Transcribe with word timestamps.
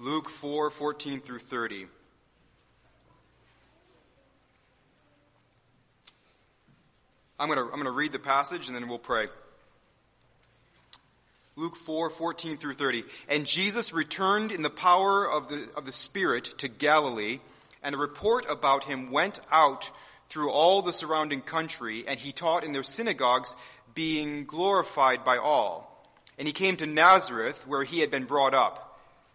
Luke 0.00 0.30
4 0.30 0.70
14 0.70 1.20
through 1.20 1.40
30. 1.40 1.86
I'm 7.38 7.50
going 7.50 7.58
to 7.58 7.70
I'm 7.70 7.84
to 7.84 7.90
read 7.90 8.12
the 8.12 8.18
passage 8.18 8.66
and 8.66 8.74
then 8.74 8.88
we'll 8.88 8.98
pray. 8.98 9.26
Luke 11.54 11.76
4 11.76 12.08
14 12.08 12.56
through 12.56 12.72
30. 12.72 13.04
And 13.28 13.44
Jesus 13.44 13.92
returned 13.92 14.52
in 14.52 14.62
the 14.62 14.70
power 14.70 15.30
of 15.30 15.50
the, 15.50 15.68
of 15.76 15.84
the 15.84 15.92
Spirit 15.92 16.44
to 16.58 16.68
Galilee, 16.68 17.40
and 17.82 17.94
a 17.94 17.98
report 17.98 18.46
about 18.50 18.84
him 18.84 19.10
went 19.10 19.40
out 19.52 19.90
through 20.28 20.50
all 20.50 20.80
the 20.80 20.94
surrounding 20.94 21.42
country, 21.42 22.06
and 22.08 22.18
he 22.18 22.32
taught 22.32 22.64
in 22.64 22.72
their 22.72 22.82
synagogues, 22.82 23.54
being 23.92 24.46
glorified 24.46 25.26
by 25.26 25.36
all. 25.36 26.08
And 26.38 26.48
he 26.48 26.54
came 26.54 26.78
to 26.78 26.86
Nazareth, 26.86 27.66
where 27.66 27.84
he 27.84 27.98
had 27.98 28.10
been 28.10 28.24
brought 28.24 28.54
up. 28.54 28.89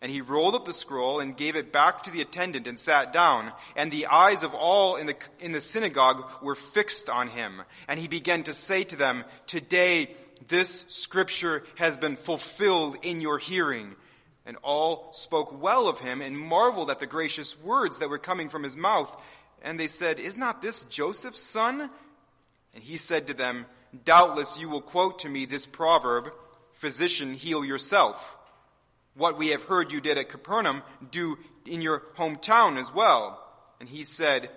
And 0.00 0.12
he 0.12 0.20
rolled 0.20 0.54
up 0.54 0.64
the 0.64 0.72
scroll 0.72 1.18
and 1.18 1.36
gave 1.36 1.56
it 1.56 1.72
back 1.72 2.04
to 2.04 2.10
the 2.10 2.20
attendant 2.20 2.68
and 2.68 2.78
sat 2.78 3.12
down. 3.12 3.52
And 3.74 3.90
the 3.90 4.06
eyes 4.06 4.44
of 4.44 4.54
all 4.54 4.94
in 4.94 5.06
the, 5.06 5.16
in 5.40 5.50
the 5.52 5.60
synagogue 5.60 6.30
were 6.40 6.54
fixed 6.54 7.10
on 7.10 7.28
him. 7.28 7.62
And 7.88 7.98
he 7.98 8.06
began 8.06 8.44
to 8.44 8.52
say 8.52 8.84
to 8.84 8.96
them, 8.96 9.24
Today 9.46 10.14
this 10.46 10.84
scripture 10.86 11.64
has 11.74 11.98
been 11.98 12.14
fulfilled 12.14 12.98
in 13.02 13.20
your 13.20 13.38
hearing. 13.38 13.96
And 14.46 14.56
all 14.62 15.12
spoke 15.12 15.60
well 15.60 15.88
of 15.88 15.98
him 15.98 16.22
and 16.22 16.38
marveled 16.38 16.90
at 16.90 17.00
the 17.00 17.06
gracious 17.06 17.60
words 17.60 17.98
that 17.98 18.08
were 18.08 18.18
coming 18.18 18.48
from 18.48 18.62
his 18.62 18.76
mouth. 18.76 19.14
And 19.62 19.80
they 19.80 19.88
said, 19.88 20.20
Is 20.20 20.38
not 20.38 20.62
this 20.62 20.84
Joseph's 20.84 21.42
son? 21.42 21.90
And 22.72 22.84
he 22.84 22.96
said 22.96 23.26
to 23.26 23.34
them, 23.34 23.66
Doubtless 24.04 24.60
you 24.60 24.68
will 24.68 24.80
quote 24.80 25.18
to 25.20 25.28
me 25.28 25.44
this 25.44 25.66
proverb, 25.66 26.32
Physician, 26.72 27.34
heal 27.34 27.64
yourself. 27.64 28.36
What 29.18 29.36
we 29.36 29.48
have 29.48 29.64
heard 29.64 29.92
you 29.92 30.00
did 30.00 30.16
at 30.16 30.30
Capernaum, 30.30 30.82
do 31.10 31.38
in 31.66 31.82
your 31.82 32.02
hometown 32.16 32.78
as 32.78 32.94
well. 32.94 33.44
And 33.80 33.88
he 33.88 34.04
said, 34.04 34.48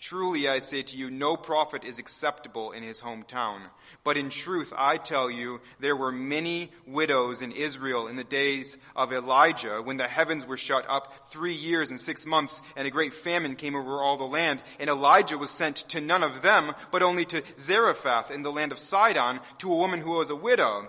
Truly 0.00 0.48
I 0.48 0.58
say 0.58 0.82
to 0.82 0.96
you, 0.96 1.12
no 1.12 1.36
prophet 1.36 1.84
is 1.84 2.00
acceptable 2.00 2.72
in 2.72 2.82
his 2.82 3.00
hometown. 3.00 3.60
But 4.02 4.16
in 4.16 4.30
truth, 4.30 4.72
I 4.76 4.96
tell 4.96 5.30
you, 5.30 5.60
there 5.78 5.94
were 5.94 6.10
many 6.10 6.72
widows 6.88 7.40
in 7.40 7.52
Israel 7.52 8.08
in 8.08 8.16
the 8.16 8.24
days 8.24 8.76
of 8.96 9.12
Elijah, 9.12 9.80
when 9.80 9.98
the 9.98 10.08
heavens 10.08 10.44
were 10.44 10.56
shut 10.56 10.84
up 10.88 11.28
three 11.28 11.54
years 11.54 11.92
and 11.92 12.00
six 12.00 12.26
months, 12.26 12.60
and 12.76 12.88
a 12.88 12.90
great 12.90 13.14
famine 13.14 13.54
came 13.54 13.76
over 13.76 14.02
all 14.02 14.16
the 14.16 14.24
land. 14.24 14.60
And 14.80 14.90
Elijah 14.90 15.38
was 15.38 15.50
sent 15.50 15.76
to 15.90 16.00
none 16.00 16.24
of 16.24 16.42
them, 16.42 16.72
but 16.90 17.02
only 17.02 17.24
to 17.26 17.44
Zarephath 17.56 18.32
in 18.32 18.42
the 18.42 18.50
land 18.50 18.72
of 18.72 18.80
Sidon, 18.80 19.38
to 19.58 19.72
a 19.72 19.76
woman 19.76 20.00
who 20.00 20.18
was 20.18 20.30
a 20.30 20.34
widow. 20.34 20.88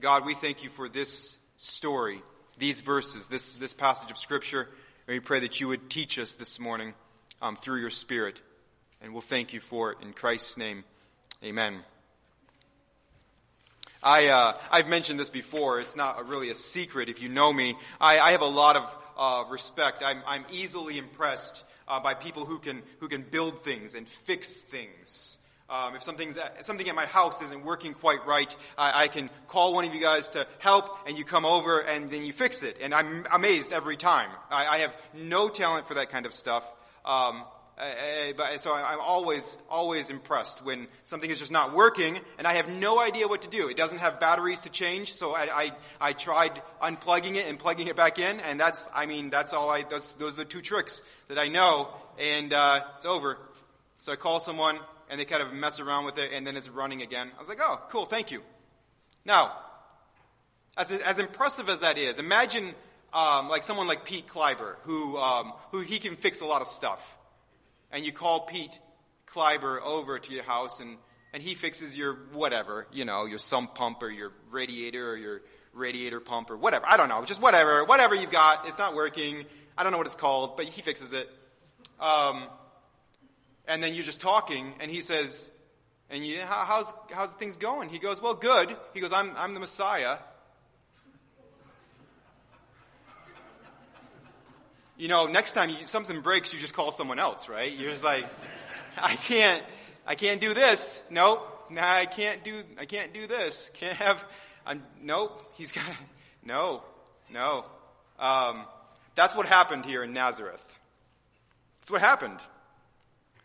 God, 0.00 0.24
we 0.24 0.32
thank 0.32 0.64
you 0.64 0.70
for 0.70 0.88
this 0.88 1.36
story, 1.58 2.22
these 2.58 2.80
verses, 2.80 3.26
this, 3.26 3.56
this 3.56 3.74
passage 3.74 4.10
of 4.10 4.16
Scripture. 4.16 4.62
And 5.06 5.14
we 5.14 5.20
pray 5.20 5.40
that 5.40 5.60
you 5.60 5.68
would 5.68 5.90
teach 5.90 6.18
us 6.18 6.36
this 6.36 6.58
morning 6.58 6.94
um, 7.42 7.54
through 7.54 7.80
your 7.80 7.90
Spirit. 7.90 8.40
And 9.02 9.12
we'll 9.12 9.20
thank 9.20 9.52
you 9.52 9.60
for 9.60 9.92
it 9.92 9.98
in 10.00 10.14
Christ's 10.14 10.56
name. 10.56 10.84
Amen. 11.44 11.80
I, 14.02 14.28
uh, 14.28 14.56
I've 14.70 14.88
mentioned 14.88 15.20
this 15.20 15.28
before. 15.28 15.80
It's 15.80 15.96
not 15.96 16.26
really 16.28 16.48
a 16.48 16.54
secret 16.54 17.10
if 17.10 17.20
you 17.20 17.28
know 17.28 17.52
me. 17.52 17.74
I, 18.00 18.18
I 18.20 18.30
have 18.32 18.40
a 18.40 18.46
lot 18.46 18.76
of 18.76 18.96
uh, 19.18 19.44
respect. 19.50 20.02
I'm, 20.02 20.22
I'm 20.26 20.46
easily 20.50 20.96
impressed 20.96 21.62
uh, 21.86 22.00
by 22.00 22.14
people 22.14 22.46
who 22.46 22.58
can, 22.58 22.80
who 23.00 23.08
can 23.08 23.20
build 23.20 23.62
things 23.62 23.94
and 23.94 24.08
fix 24.08 24.62
things. 24.62 25.39
Um, 25.70 25.94
if 25.94 26.02
something's 26.02 26.36
at, 26.36 26.64
something 26.64 26.88
at 26.88 26.96
my 26.96 27.06
house 27.06 27.40
isn't 27.42 27.64
working 27.64 27.94
quite 27.94 28.26
right, 28.26 28.54
I, 28.76 29.04
I, 29.04 29.08
can 29.08 29.30
call 29.46 29.72
one 29.72 29.84
of 29.84 29.94
you 29.94 30.00
guys 30.00 30.30
to 30.30 30.44
help, 30.58 31.06
and 31.06 31.16
you 31.16 31.22
come 31.22 31.44
over 31.44 31.78
and 31.78 32.10
then 32.10 32.24
you 32.24 32.32
fix 32.32 32.64
it. 32.64 32.78
And 32.80 32.92
I'm 32.92 33.24
amazed 33.32 33.72
every 33.72 33.96
time. 33.96 34.30
I, 34.50 34.66
I 34.66 34.78
have 34.78 34.92
no 35.14 35.48
talent 35.48 35.86
for 35.86 35.94
that 35.94 36.10
kind 36.10 36.26
of 36.26 36.34
stuff. 36.34 36.68
Um, 37.04 37.44
I, 37.80 38.34
but, 38.36 38.60
so 38.60 38.74
I'm 38.74 39.00
always, 39.00 39.56
always 39.70 40.10
impressed 40.10 40.64
when 40.64 40.86
something 41.04 41.30
is 41.30 41.38
just 41.38 41.52
not 41.52 41.72
working 41.72 42.18
and 42.36 42.46
I 42.46 42.54
have 42.54 42.68
no 42.68 43.00
idea 43.00 43.26
what 43.26 43.42
to 43.42 43.48
do. 43.48 43.68
It 43.68 43.76
doesn't 43.76 43.98
have 43.98 44.20
batteries 44.20 44.60
to 44.62 44.70
change, 44.70 45.14
so 45.14 45.34
I, 45.34 45.48
I, 45.52 45.72
I 46.00 46.12
tried 46.12 46.60
unplugging 46.82 47.36
it 47.36 47.46
and 47.46 47.58
plugging 47.58 47.86
it 47.86 47.96
back 47.96 48.18
in, 48.18 48.40
and 48.40 48.60
that's, 48.60 48.88
I 48.94 49.06
mean, 49.06 49.30
that's 49.30 49.54
all 49.54 49.70
I, 49.70 49.82
those, 49.82 50.14
those 50.14 50.34
are 50.34 50.38
the 50.38 50.44
two 50.44 50.60
tricks 50.60 51.02
that 51.28 51.38
I 51.38 51.48
know, 51.48 51.88
and 52.18 52.52
uh, 52.52 52.82
it's 52.96 53.06
over. 53.06 53.38
So 54.02 54.12
I 54.12 54.16
call 54.16 54.40
someone, 54.40 54.78
and 55.10 55.20
they 55.20 55.24
kind 55.24 55.42
of 55.42 55.52
mess 55.52 55.80
around 55.80 56.04
with 56.04 56.18
it, 56.18 56.30
and 56.32 56.46
then 56.46 56.56
it's 56.56 56.68
running 56.68 57.02
again. 57.02 57.30
I 57.36 57.38
was 57.38 57.48
like, 57.48 57.58
oh, 57.60 57.80
cool, 57.90 58.06
thank 58.06 58.30
you. 58.30 58.42
Now, 59.24 59.52
as, 60.76 60.90
as 60.90 61.18
impressive 61.18 61.68
as 61.68 61.80
that 61.80 61.98
is, 61.98 62.18
imagine 62.18 62.74
um, 63.12 63.48
like 63.48 63.64
someone 63.64 63.88
like 63.88 64.04
Pete 64.04 64.28
Kleiber, 64.28 64.76
who, 64.84 65.16
um, 65.18 65.52
who 65.72 65.80
he 65.80 65.98
can 65.98 66.14
fix 66.14 66.40
a 66.40 66.46
lot 66.46 66.62
of 66.62 66.68
stuff. 66.68 67.18
And 67.90 68.06
you 68.06 68.12
call 68.12 68.40
Pete 68.40 68.78
Kleiber 69.26 69.82
over 69.82 70.20
to 70.20 70.32
your 70.32 70.44
house, 70.44 70.78
and, 70.78 70.96
and 71.32 71.42
he 71.42 71.54
fixes 71.54 71.98
your 71.98 72.14
whatever, 72.32 72.86
you 72.92 73.04
know, 73.04 73.26
your 73.26 73.38
sump 73.38 73.74
pump 73.74 74.04
or 74.04 74.10
your 74.10 74.32
radiator 74.50 75.10
or 75.10 75.16
your 75.16 75.42
radiator 75.74 76.20
pump 76.20 76.50
or 76.50 76.56
whatever. 76.56 76.86
I 76.88 76.96
don't 76.96 77.08
know, 77.08 77.24
just 77.24 77.42
whatever, 77.42 77.84
whatever 77.84 78.14
you've 78.14 78.30
got. 78.30 78.68
It's 78.68 78.78
not 78.78 78.94
working. 78.94 79.44
I 79.76 79.82
don't 79.82 79.90
know 79.90 79.98
what 79.98 80.06
it's 80.06 80.16
called, 80.16 80.56
but 80.56 80.66
he 80.66 80.82
fixes 80.82 81.12
it. 81.12 81.28
Um, 81.98 82.44
and 83.70 83.80
then 83.80 83.94
you're 83.94 84.04
just 84.04 84.20
talking, 84.20 84.74
and 84.80 84.90
he 84.90 85.00
says, 85.00 85.48
and 86.10 86.26
you, 86.26 86.40
how, 86.40 86.64
how's, 86.64 86.92
how's 87.12 87.30
things 87.30 87.56
going? 87.56 87.88
He 87.88 88.00
goes, 88.00 88.20
well, 88.20 88.34
good. 88.34 88.76
He 88.94 89.00
goes, 89.00 89.12
I'm, 89.12 89.30
I'm 89.36 89.54
the 89.54 89.60
Messiah. 89.60 90.18
You 94.96 95.06
know, 95.06 95.28
next 95.28 95.52
time 95.52 95.70
you, 95.70 95.76
something 95.84 96.20
breaks, 96.20 96.52
you 96.52 96.58
just 96.58 96.74
call 96.74 96.90
someone 96.90 97.20
else, 97.20 97.48
right? 97.48 97.72
You're 97.72 97.92
just 97.92 98.02
like, 98.02 98.26
I 99.00 99.14
can't, 99.14 99.64
I 100.04 100.16
can't 100.16 100.40
do 100.40 100.52
this. 100.52 101.00
Nope. 101.08 101.46
Nah, 101.70 101.80
I 101.80 102.06
can't 102.06 102.42
do, 102.42 102.64
I 102.76 102.86
can't 102.86 103.14
do 103.14 103.28
this. 103.28 103.70
Can't 103.74 103.96
have, 103.98 104.26
I'm, 104.66 104.82
nope. 105.00 105.52
He's 105.54 105.70
got, 105.70 105.84
no, 106.44 106.82
no. 107.32 107.64
Um, 108.18 108.64
that's 109.14 109.36
what 109.36 109.46
happened 109.46 109.84
here 109.84 110.02
in 110.02 110.12
Nazareth. 110.12 110.78
That's 111.80 111.92
what 111.92 112.00
happened. 112.00 112.40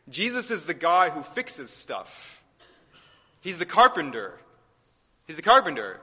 Jesus 0.10 0.52
is 0.52 0.66
the 0.66 0.74
guy 0.74 1.10
who 1.10 1.24
fixes 1.24 1.70
stuff. 1.70 2.42
He's 3.42 3.58
the 3.58 3.66
carpenter. 3.66 4.40
He's 5.28 5.36
the 5.36 5.42
carpenter. 5.42 6.00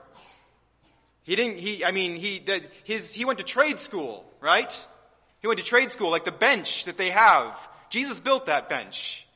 He 1.23 1.35
didn't, 1.35 1.59
he, 1.59 1.85
I 1.85 1.91
mean, 1.91 2.15
he, 2.15 2.43
his, 2.83 3.13
he 3.13 3.23
went 3.23 3.39
to 3.39 3.45
trade 3.45 3.79
school, 3.79 4.25
right? 4.41 4.85
He 5.41 5.47
went 5.47 5.59
to 5.59 5.65
trade 5.65 5.91
school, 5.91 6.11
like 6.11 6.25
the 6.25 6.31
bench 6.31 6.85
that 6.85 6.97
they 6.97 7.09
have. 7.09 7.69
Jesus 7.89 8.19
built 8.19 8.47
that 8.47 8.69
bench. 8.69 9.27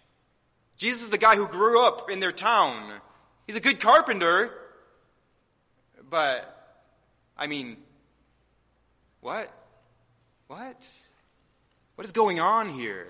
Jesus 0.77 1.03
is 1.03 1.09
the 1.09 1.17
guy 1.17 1.35
who 1.35 1.47
grew 1.47 1.85
up 1.85 2.09
in 2.09 2.19
their 2.19 2.31
town. 2.31 2.91
He's 3.45 3.55
a 3.55 3.61
good 3.61 3.79
carpenter. 3.79 4.51
But, 6.09 6.81
I 7.37 7.47
mean, 7.47 7.77
what? 9.21 9.51
What? 10.47 10.87
What 11.95 12.05
is 12.05 12.11
going 12.11 12.39
on 12.39 12.69
here? 12.69 13.07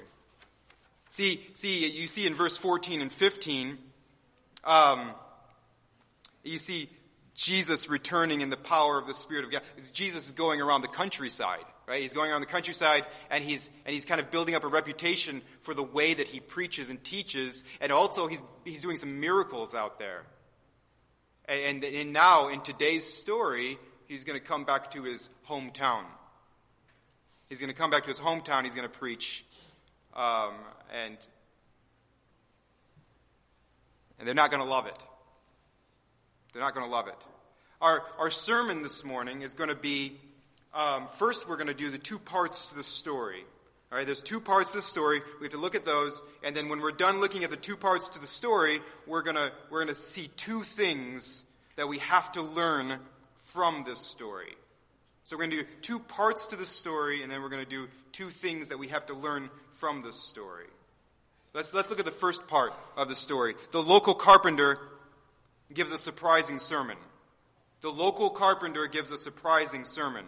See, 1.17 1.41
see, 1.55 1.87
you 1.87 2.05
see 2.05 2.27
in 2.27 2.35
verse 2.35 2.59
14 2.59 3.01
and 3.01 3.11
15, 3.11 3.79
um, 4.63 5.15
you 6.43 6.59
see 6.59 6.91
Jesus 7.33 7.89
returning 7.89 8.41
in 8.41 8.51
the 8.51 8.55
power 8.55 8.99
of 8.99 9.07
the 9.07 9.15
Spirit 9.15 9.43
of 9.43 9.51
God. 9.51 9.63
Jesus 9.93 10.27
is 10.27 10.33
going 10.33 10.61
around 10.61 10.81
the 10.81 10.87
countryside, 10.87 11.65
right? 11.87 12.03
He's 12.03 12.13
going 12.13 12.29
around 12.29 12.41
the 12.41 12.45
countryside 12.45 13.03
and 13.31 13.43
he's, 13.43 13.71
and 13.87 13.95
he's 13.95 14.05
kind 14.05 14.21
of 14.21 14.29
building 14.29 14.53
up 14.53 14.63
a 14.63 14.67
reputation 14.67 15.41
for 15.61 15.73
the 15.73 15.81
way 15.81 16.13
that 16.13 16.27
he 16.27 16.39
preaches 16.39 16.91
and 16.91 17.03
teaches. 17.03 17.63
And 17.81 17.91
also 17.91 18.27
he's, 18.27 18.43
he's 18.63 18.81
doing 18.81 18.97
some 18.97 19.19
miracles 19.19 19.73
out 19.73 19.97
there. 19.97 20.21
And, 21.45 21.83
and 21.83 22.13
now 22.13 22.49
in 22.49 22.61
today's 22.61 23.11
story, 23.11 23.79
he's 24.05 24.23
going 24.23 24.37
to 24.37 24.45
come 24.45 24.65
back 24.65 24.91
to 24.91 25.01
his 25.01 25.29
hometown. 25.49 26.03
He's 27.49 27.59
going 27.59 27.73
to 27.73 27.75
come 27.75 27.89
back 27.89 28.03
to 28.03 28.09
his 28.09 28.19
hometown. 28.19 28.65
He's 28.65 28.75
going 28.75 28.87
to 28.87 28.99
preach. 28.99 29.45
Um, 30.17 30.55
and, 30.93 31.17
and 34.19 34.27
they're 34.27 34.35
not 34.35 34.51
going 34.51 34.63
to 34.63 34.69
love 34.69 34.87
it. 34.87 34.97
They're 36.51 36.61
not 36.61 36.73
going 36.73 36.85
to 36.85 36.91
love 36.91 37.07
it. 37.07 37.15
Our, 37.79 38.03
our 38.17 38.31
sermon 38.31 38.81
this 38.81 39.05
morning 39.05 39.43
is 39.43 39.53
going 39.53 39.69
to 39.69 39.75
be 39.75 40.19
um, 40.73 41.07
first, 41.07 41.47
we're 41.47 41.57
going 41.57 41.69
to 41.69 41.73
do 41.73 41.89
the 41.89 41.97
two 41.97 42.19
parts 42.19 42.69
to 42.69 42.75
the 42.75 42.83
story. 42.83 43.45
All 43.91 43.97
right, 43.97 44.05
there's 44.05 44.21
two 44.21 44.41
parts 44.41 44.71
to 44.71 44.77
the 44.77 44.81
story. 44.83 45.21
We 45.39 45.45
have 45.45 45.53
to 45.53 45.57
look 45.57 45.75
at 45.75 45.85
those, 45.85 46.21
and 46.43 46.55
then 46.55 46.67
when 46.67 46.81
we're 46.81 46.91
done 46.91 47.21
looking 47.21 47.43
at 47.43 47.51
the 47.51 47.57
two 47.57 47.77
parts 47.77 48.09
to 48.09 48.19
the 48.19 48.27
story, 48.27 48.81
we're 49.05 49.21
gonna 49.21 49.49
we're 49.69 49.79
gonna 49.79 49.95
see 49.95 50.27
two 50.35 50.59
things 50.59 51.45
that 51.77 51.87
we 51.87 51.99
have 51.99 52.31
to 52.33 52.41
learn 52.41 52.99
from 53.37 53.85
this 53.85 53.99
story. 53.99 54.55
So 55.27 55.35
we're 55.35 55.43
gonna 55.47 55.63
do 55.63 55.67
two 55.81 55.99
parts 55.99 56.45
to 56.47 56.55
the 56.55 56.65
story, 56.65 57.21
and 57.21 57.29
then 57.29 57.41
we're 57.41 57.49
gonna 57.49 57.65
do 57.65 57.89
two 58.13 58.29
things 58.29 58.69
that 58.69 58.79
we 58.79 58.87
have 58.87 59.07
to 59.07 59.13
learn 59.13 59.49
from 59.73 60.01
this 60.01 60.23
story. 60.23 60.67
Let's 61.53 61.73
let's 61.73 61.89
look 61.89 61.99
at 61.99 62.05
the 62.05 62.11
first 62.11 62.47
part 62.47 62.73
of 62.95 63.09
the 63.09 63.13
story. 63.13 63.55
The 63.71 63.83
local 63.83 64.15
carpenter 64.15 64.79
gives 65.73 65.91
a 65.91 65.97
surprising 65.97 66.59
sermon. 66.59 66.95
The 67.81 67.91
local 67.91 68.29
carpenter 68.29 68.87
gives 68.87 69.11
a 69.11 69.17
surprising 69.17 69.83
sermon. 69.83 70.23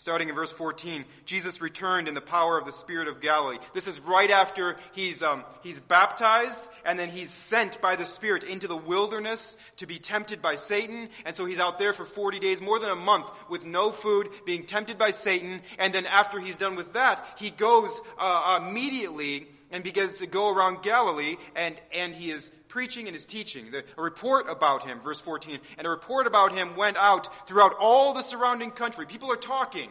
Starting 0.00 0.30
in 0.30 0.34
verse 0.34 0.50
14, 0.50 1.04
Jesus 1.26 1.60
returned 1.60 2.08
in 2.08 2.14
the 2.14 2.22
power 2.22 2.56
of 2.56 2.64
the 2.64 2.72
Spirit 2.72 3.06
of 3.06 3.20
Galilee. 3.20 3.58
This 3.74 3.86
is 3.86 4.00
right 4.00 4.30
after 4.30 4.78
he's, 4.92 5.22
um, 5.22 5.44
he's 5.62 5.78
baptized 5.78 6.66
and 6.86 6.98
then 6.98 7.10
he's 7.10 7.28
sent 7.28 7.82
by 7.82 7.96
the 7.96 8.06
Spirit 8.06 8.42
into 8.44 8.66
the 8.66 8.78
wilderness 8.78 9.58
to 9.76 9.86
be 9.86 9.98
tempted 9.98 10.40
by 10.40 10.54
Satan. 10.54 11.10
And 11.26 11.36
so 11.36 11.44
he's 11.44 11.58
out 11.58 11.78
there 11.78 11.92
for 11.92 12.06
40 12.06 12.38
days, 12.38 12.62
more 12.62 12.78
than 12.78 12.88
a 12.88 12.96
month, 12.96 13.26
with 13.50 13.66
no 13.66 13.90
food, 13.90 14.30
being 14.46 14.64
tempted 14.64 14.96
by 14.96 15.10
Satan. 15.10 15.60
And 15.78 15.92
then 15.92 16.06
after 16.06 16.40
he's 16.40 16.56
done 16.56 16.76
with 16.76 16.94
that, 16.94 17.22
he 17.36 17.50
goes 17.50 18.00
uh, 18.18 18.58
immediately 18.62 19.48
and 19.70 19.84
begins 19.84 20.14
to 20.14 20.26
go 20.26 20.48
around 20.48 20.82
Galilee 20.82 21.36
and, 21.54 21.78
and 21.92 22.14
he 22.14 22.30
is 22.30 22.50
preaching 22.70 23.06
and 23.06 23.14
his 23.14 23.26
teaching. 23.26 23.70
The, 23.70 23.84
a 23.98 24.02
report 24.02 24.48
about 24.48 24.86
him, 24.86 25.00
verse 25.00 25.20
14, 25.20 25.58
and 25.76 25.86
a 25.86 25.90
report 25.90 26.26
about 26.26 26.52
him 26.52 26.76
went 26.76 26.96
out 26.96 27.46
throughout 27.46 27.74
all 27.78 28.14
the 28.14 28.22
surrounding 28.22 28.70
country. 28.70 29.04
People 29.04 29.30
are 29.30 29.36
talking. 29.36 29.90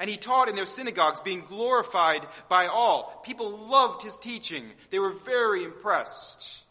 And 0.00 0.08
he 0.08 0.16
taught 0.16 0.48
in 0.48 0.56
their 0.56 0.66
synagogues, 0.66 1.20
being 1.20 1.42
glorified 1.42 2.26
by 2.48 2.66
all. 2.66 3.20
People 3.24 3.50
loved 3.50 4.02
his 4.02 4.16
teaching. 4.16 4.64
They 4.90 4.98
were 4.98 5.12
very 5.12 5.64
impressed. 5.64 6.64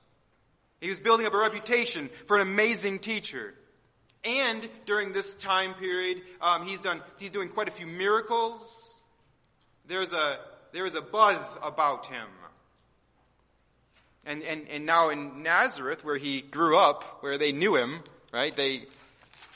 He 0.81 0.89
was 0.89 0.99
building 0.99 1.25
up 1.25 1.33
a 1.33 1.37
reputation 1.37 2.09
for 2.25 2.37
an 2.37 2.41
amazing 2.41 2.99
teacher. 2.99 3.53
And 4.23 4.67
during 4.85 5.13
this 5.13 5.33
time 5.33 5.73
period, 5.73 6.21
um, 6.41 6.65
he's 6.65 6.81
done, 6.81 7.01
he's 7.17 7.31
doing 7.31 7.49
quite 7.49 7.67
a 7.67 7.71
few 7.71 7.87
miracles. 7.87 9.03
There's 9.87 10.13
a, 10.13 10.39
there 10.73 10.85
is 10.85 10.95
a 10.95 11.01
buzz 11.01 11.57
about 11.63 12.07
him. 12.07 12.27
And, 14.27 14.43
and, 14.43 14.67
and 14.67 14.85
now 14.85 15.07
in 15.09 15.41
Nazareth, 15.41 16.03
where 16.03 16.17
he 16.17 16.41
grew 16.41 16.77
up, 16.77 17.23
where 17.23 17.37
they 17.37 17.53
knew 17.53 17.77
him, 17.77 18.01
right? 18.33 18.53
They, 18.53 18.83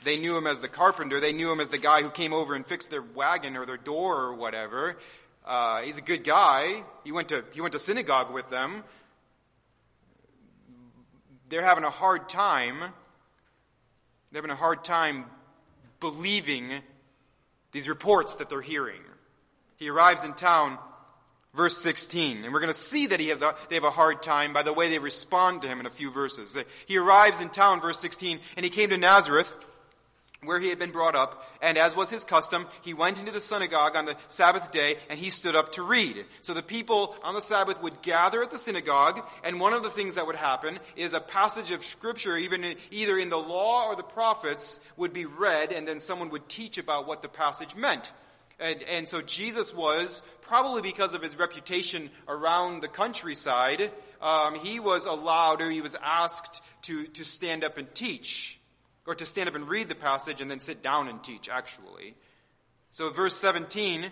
they 0.06 0.16
knew 0.16 0.38
him 0.38 0.48
as 0.48 0.62
the 0.62 0.70
carpenter. 0.70 1.20
They 1.20 1.34
knew 1.34 1.52
him 1.52 1.60
as 1.60 1.68
the 1.68 1.78
guy 1.78 2.02
who 2.02 2.10
came 2.10 2.32
over 2.32 2.56
and 2.56 2.66
fixed 2.66 2.90
their 2.90 3.02
wagon 3.02 3.58
or 3.58 3.66
their 3.66 3.76
door 3.76 4.22
or 4.22 4.34
whatever. 4.34 4.98
Uh, 5.46 5.82
he's 5.82 5.98
a 5.98 6.02
good 6.02 6.24
guy. 6.24 6.84
He 7.04 7.12
went 7.12 7.28
to, 7.30 7.44
he 7.52 7.60
went 7.60 7.74
to 7.74 7.80
synagogue 7.80 8.32
with 8.32 8.50
them. 8.50 8.86
They're 11.50 11.66
having 11.66 11.84
a 11.84 11.90
hard 11.90 12.30
time. 12.30 12.80
They're 14.32 14.42
having 14.42 14.52
a 14.52 14.56
hard 14.56 14.86
time 14.86 15.26
believing 16.00 16.72
these 17.74 17.90
reports 17.90 18.36
that 18.38 18.48
they're 18.48 18.62
hearing. 18.62 19.02
He 19.76 19.90
arrives 19.90 20.24
in 20.24 20.34
town 20.34 20.78
verse 21.54 21.78
16. 21.78 22.44
And 22.44 22.54
we're 22.54 22.60
going 22.60 22.74
to 22.74 22.80
see 22.80 23.08
that 23.08 23.20
he 23.20 23.30
has 23.30 23.42
a, 23.42 23.56
they 23.70 23.76
have 23.76 23.84
a 23.84 23.92
hard 23.92 24.24
time 24.24 24.54
by 24.54 24.64
the 24.64 24.74
way 24.74 24.90
they 24.90 25.00
respond 25.00 25.62
to 25.62 25.68
him 25.68 25.80
in 25.80 25.86
a 25.86 25.92
few 25.92 26.12
verses. 26.12 26.56
He 26.86 26.98
arrives 26.98 27.42
in 27.42 27.50
town, 27.50 27.82
verse 27.82 28.00
16, 28.00 28.40
and 28.56 28.64
he 28.64 28.70
came 28.70 28.90
to 28.90 28.98
Nazareth, 28.98 29.54
where 30.44 30.60
he 30.60 30.70
had 30.70 30.80
been 30.80 30.92
brought 30.92 31.16
up, 31.16 31.46
and 31.62 31.78
as 31.78 31.96
was 31.96 32.10
his 32.10 32.24
custom, 32.24 32.66
he 32.82 32.96
went 32.96 33.20
into 33.20 33.32
the 33.32 33.40
synagogue 33.40 33.96
on 33.96 34.06
the 34.06 34.18
Sabbath 34.28 34.72
day, 34.72 34.96
and 35.08 35.20
he 35.20 35.30
stood 35.30 35.56
up 35.56 35.74
to 35.74 35.84
read. 35.84 36.26
So 36.42 36.56
the 36.56 36.64
people 36.64 37.16
on 37.24 37.36
the 37.36 37.44
Sabbath 37.44 37.82
would 37.84 38.02
gather 38.02 38.42
at 38.42 38.50
the 38.50 38.58
synagogue, 38.58 39.24
and 39.44 39.60
one 39.60 39.74
of 39.74 39.84
the 39.84 39.92
things 39.92 40.16
that 40.16 40.26
would 40.26 40.36
happen 40.36 40.80
is 40.96 41.14
a 41.14 41.20
passage 41.20 41.70
of 41.70 41.84
scripture, 41.84 42.38
even 42.38 42.64
in, 42.64 42.76
either 42.90 43.20
in 43.20 43.30
the 43.30 43.38
law 43.38 43.86
or 43.86 43.96
the 43.96 44.02
prophets, 44.02 44.80
would 44.98 45.14
be 45.14 45.26
read, 45.26 45.72
and 45.72 45.88
then 45.88 46.00
someone 46.00 46.30
would 46.30 46.50
teach 46.50 46.80
about 46.80 47.08
what 47.08 47.22
the 47.22 47.30
passage 47.30 47.76
meant. 47.76 48.12
And, 48.62 48.84
and 48.84 49.08
so 49.08 49.22
Jesus 49.22 49.74
was, 49.74 50.22
probably 50.42 50.84
because 50.84 51.14
of 51.14 51.22
his 51.24 51.38
reputation 51.38 52.12
around 52.28 52.82
the 52.82 52.88
countryside, 52.88 53.92
um, 54.22 54.56
he 54.56 54.80
was 54.80 55.08
allowed 55.08 55.62
or 55.62 55.70
he 55.72 55.82
was 55.82 55.96
asked 55.96 56.62
to, 56.84 57.06
to 57.08 57.26
stand 57.26 57.64
up 57.64 57.78
and 57.78 57.94
teach, 57.96 58.60
or 59.08 59.16
to 59.16 59.26
stand 59.26 59.50
up 59.50 59.56
and 59.56 59.68
read 59.68 59.90
the 59.90 59.96
passage 59.96 60.42
and 60.42 60.52
then 60.52 60.60
sit 60.60 60.84
down 60.84 61.08
and 61.08 61.24
teach, 61.24 61.50
actually. 61.50 62.14
So, 62.92 63.10
verse 63.10 63.36
17, 63.36 64.12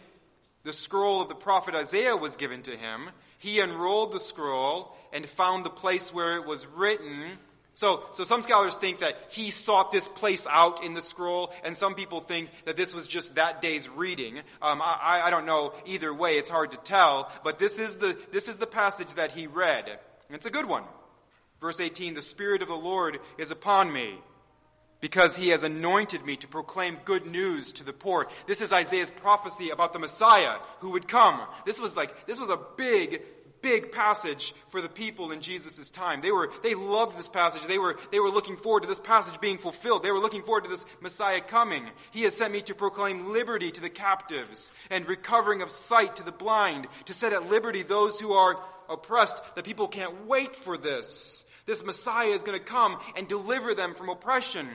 the 0.64 0.74
scroll 0.74 1.22
of 1.22 1.30
the 1.30 1.36
prophet 1.36 1.76
Isaiah 1.76 2.18
was 2.18 2.36
given 2.36 2.64
to 2.64 2.72
him. 2.76 3.10
He 3.38 3.60
unrolled 3.60 4.12
the 4.12 4.20
scroll 4.20 4.96
and 5.14 5.28
found 5.28 5.64
the 5.64 5.70
place 5.70 6.14
where 6.14 6.38
it 6.38 6.46
was 6.46 6.66
written 6.66 7.38
so, 7.80 8.04
so 8.12 8.26
some 8.26 8.42
scholars 8.42 8.76
think 8.76 9.00
that 9.00 9.16
he 9.30 9.52
sought 9.52 9.94
this 9.94 10.10
place 10.10 10.46
out 10.50 10.84
in 10.84 10.96
the 10.96 11.02
scroll, 11.02 11.54
and 11.64 11.78
some 11.78 11.96
people 11.96 12.20
think 12.20 12.50
that 12.66 12.76
this 12.76 12.94
was 12.94 13.08
just 13.08 13.36
that 13.36 13.62
day's 13.62 13.88
reading. 13.88 14.36
Um, 14.62 14.82
I, 14.84 15.22
I 15.24 15.30
don't 15.30 15.46
know 15.46 15.72
either 15.86 16.14
way; 16.14 16.38
it's 16.38 16.50
hard 16.50 16.72
to 16.72 16.78
tell. 16.78 17.32
But 17.42 17.58
this 17.58 17.80
is 17.80 17.96
the 17.96 18.20
this 18.34 18.50
is 18.50 18.58
the 18.58 18.68
passage 18.68 19.14
that 19.14 19.32
he 19.32 19.48
read. 19.48 19.98
It's 20.30 20.46
a 20.46 20.52
good 20.52 20.66
one. 20.66 20.84
Verse 21.62 21.80
18: 21.80 22.16
The 22.16 22.22
Spirit 22.22 22.62
of 22.62 22.68
the 22.68 22.76
Lord 22.76 23.18
is 23.38 23.50
upon 23.50 23.94
me, 23.94 24.14
because 25.00 25.38
he 25.38 25.48
has 25.48 25.64
anointed 25.64 26.26
me 26.26 26.36
to 26.36 26.50
proclaim 26.50 26.98
good 27.06 27.26
news 27.26 27.72
to 27.72 27.86
the 27.86 27.94
poor. 27.94 28.28
This 28.46 28.60
is 28.60 28.74
Isaiah's 28.74 29.10
prophecy 29.10 29.70
about 29.70 29.94
the 29.94 30.00
Messiah 30.00 30.58
who 30.80 30.92
would 30.92 31.08
come. 31.08 31.40
This 31.66 31.80
was 31.80 31.96
like 31.96 32.28
this 32.28 32.42
was 32.42 32.50
a 32.50 32.60
big 32.76 33.22
big 33.62 33.92
passage 33.92 34.54
for 34.70 34.82
the 34.82 34.90
people 34.90 35.32
in 35.32 35.42
Jesus' 35.42 35.90
time. 35.90 36.22
They 36.22 36.32
were, 36.32 36.52
they 36.64 36.76
loved 36.76 37.18
this 37.18 37.30
passage. 37.30 37.64
They 37.68 37.78
were, 37.78 37.98
they 38.12 38.20
were 38.20 38.30
looking 38.30 38.58
forward 38.58 38.84
to 38.84 38.90
this 38.90 39.00
passage 39.00 39.40
being 39.40 39.58
fulfilled. 39.58 40.04
They 40.04 40.12
were 40.12 40.20
looking 40.20 40.44
forward 40.44 40.64
to 40.66 40.70
this 40.70 40.86
Messiah 41.02 41.42
coming. 41.42 41.84
He 42.12 42.24
has 42.24 42.36
sent 42.36 42.54
me 42.54 42.62
to 42.64 42.76
proclaim 42.76 43.32
liberty 43.32 43.72
to 43.72 43.82
the 43.82 43.90
captives 43.90 44.72
and 44.90 45.08
recovering 45.08 45.62
of 45.62 45.72
sight 45.72 46.18
to 46.18 46.24
the 46.24 46.32
blind, 46.32 46.88
to 47.06 47.14
set 47.14 47.34
at 47.34 47.50
liberty 47.50 47.84
those 47.84 48.20
who 48.20 48.34
are 48.34 48.62
oppressed. 48.90 49.56
The 49.56 49.64
people 49.64 49.88
can't 49.88 50.28
wait 50.28 50.56
for 50.56 50.78
this. 50.78 51.46
This 51.66 51.84
Messiah 51.84 52.30
is 52.30 52.44
going 52.44 52.58
to 52.58 52.64
come 52.64 53.00
and 53.16 53.28
deliver 53.28 53.76
them 53.76 53.94
from 53.94 54.10
oppression 54.10 54.68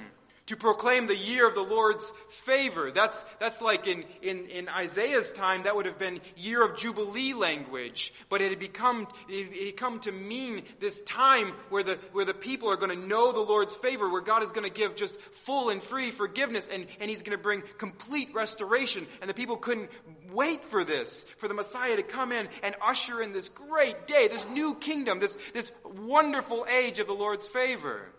to 0.46 0.56
proclaim 0.56 1.06
the 1.06 1.16
year 1.16 1.48
of 1.48 1.54
the 1.54 1.62
Lord's 1.62 2.12
favor. 2.28 2.90
That's, 2.90 3.24
that's 3.38 3.62
like 3.62 3.86
in, 3.86 4.04
in, 4.20 4.46
in 4.46 4.68
Isaiah's 4.68 5.32
time, 5.32 5.62
that 5.62 5.74
would 5.74 5.86
have 5.86 5.98
been 5.98 6.20
year 6.36 6.62
of 6.62 6.76
Jubilee 6.76 7.32
language. 7.32 8.12
But 8.28 8.42
it 8.42 8.50
had 8.50 8.58
become, 8.58 9.08
it 9.28 9.66
had 9.66 9.76
come 9.78 10.00
to 10.00 10.12
mean 10.12 10.62
this 10.80 11.00
time 11.02 11.52
where 11.70 11.82
the, 11.82 11.98
where 12.12 12.26
the 12.26 12.34
people 12.34 12.68
are 12.68 12.76
going 12.76 12.90
to 12.90 13.06
know 13.06 13.32
the 13.32 13.40
Lord's 13.40 13.74
favor, 13.74 14.10
where 14.10 14.20
God 14.20 14.42
is 14.42 14.52
going 14.52 14.68
to 14.68 14.72
give 14.72 14.96
just 14.96 15.18
full 15.18 15.70
and 15.70 15.82
free 15.82 16.10
forgiveness, 16.10 16.68
and, 16.70 16.86
and 17.00 17.10
He's 17.10 17.22
going 17.22 17.36
to 17.36 17.42
bring 17.42 17.62
complete 17.78 18.34
restoration. 18.34 19.06
And 19.22 19.30
the 19.30 19.34
people 19.34 19.56
couldn't 19.56 19.90
wait 20.30 20.62
for 20.62 20.84
this, 20.84 21.24
for 21.38 21.48
the 21.48 21.54
Messiah 21.54 21.96
to 21.96 22.02
come 22.02 22.32
in 22.32 22.48
and 22.62 22.74
usher 22.82 23.22
in 23.22 23.32
this 23.32 23.48
great 23.48 24.06
day, 24.06 24.28
this 24.28 24.46
new 24.48 24.74
kingdom, 24.74 25.20
this, 25.20 25.38
this 25.54 25.72
wonderful 25.84 26.66
age 26.66 26.98
of 26.98 27.06
the 27.06 27.14
Lord's 27.14 27.46
favor. 27.46 28.10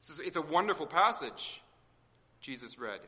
It's 0.00 0.36
a 0.36 0.42
wonderful 0.42 0.86
passage. 0.86 1.60
Jesus 2.48 2.78
read. 2.78 3.00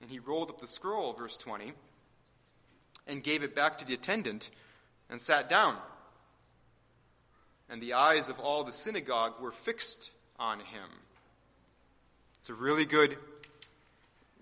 And 0.00 0.08
he 0.08 0.20
rolled 0.20 0.48
up 0.48 0.60
the 0.60 0.68
scroll, 0.68 1.14
verse 1.14 1.36
20, 1.36 1.72
and 3.08 3.24
gave 3.24 3.42
it 3.42 3.56
back 3.56 3.78
to 3.78 3.84
the 3.84 3.92
attendant 3.92 4.50
and 5.10 5.20
sat 5.20 5.48
down. 5.48 5.76
And 7.68 7.82
the 7.82 7.94
eyes 7.94 8.28
of 8.28 8.38
all 8.38 8.62
the 8.62 8.70
synagogue 8.70 9.40
were 9.40 9.50
fixed 9.50 10.10
on 10.38 10.60
him. 10.60 10.88
It's 12.38 12.50
a 12.50 12.54
really 12.54 12.84
good, 12.84 13.16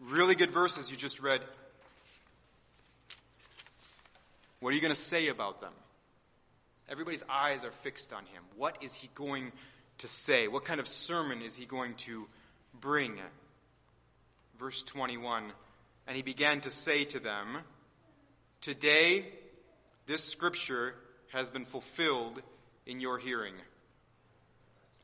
really 0.02 0.34
good 0.34 0.50
verses 0.50 0.90
you 0.90 0.98
just 0.98 1.22
read. 1.22 1.40
What 4.60 4.72
are 4.72 4.74
you 4.74 4.82
going 4.82 4.94
to 4.94 5.00
say 5.00 5.28
about 5.28 5.62
them? 5.62 5.72
Everybody's 6.90 7.24
eyes 7.26 7.64
are 7.64 7.72
fixed 7.72 8.12
on 8.12 8.26
him. 8.26 8.42
What 8.54 8.76
is 8.82 8.92
he 8.92 9.08
going 9.14 9.50
to 9.96 10.06
say? 10.06 10.46
What 10.46 10.66
kind 10.66 10.78
of 10.78 10.86
sermon 10.86 11.40
is 11.40 11.56
he 11.56 11.64
going 11.64 11.94
to 11.94 12.26
bring. 12.78 13.18
Verse 14.62 14.84
21 14.84 15.50
And 16.06 16.16
he 16.16 16.22
began 16.22 16.60
to 16.60 16.70
say 16.70 17.04
to 17.06 17.18
them, 17.18 17.58
Today 18.60 19.24
this 20.06 20.22
scripture 20.22 20.94
has 21.32 21.50
been 21.50 21.64
fulfilled 21.64 22.40
in 22.86 23.00
your 23.00 23.18
hearing. 23.18 23.54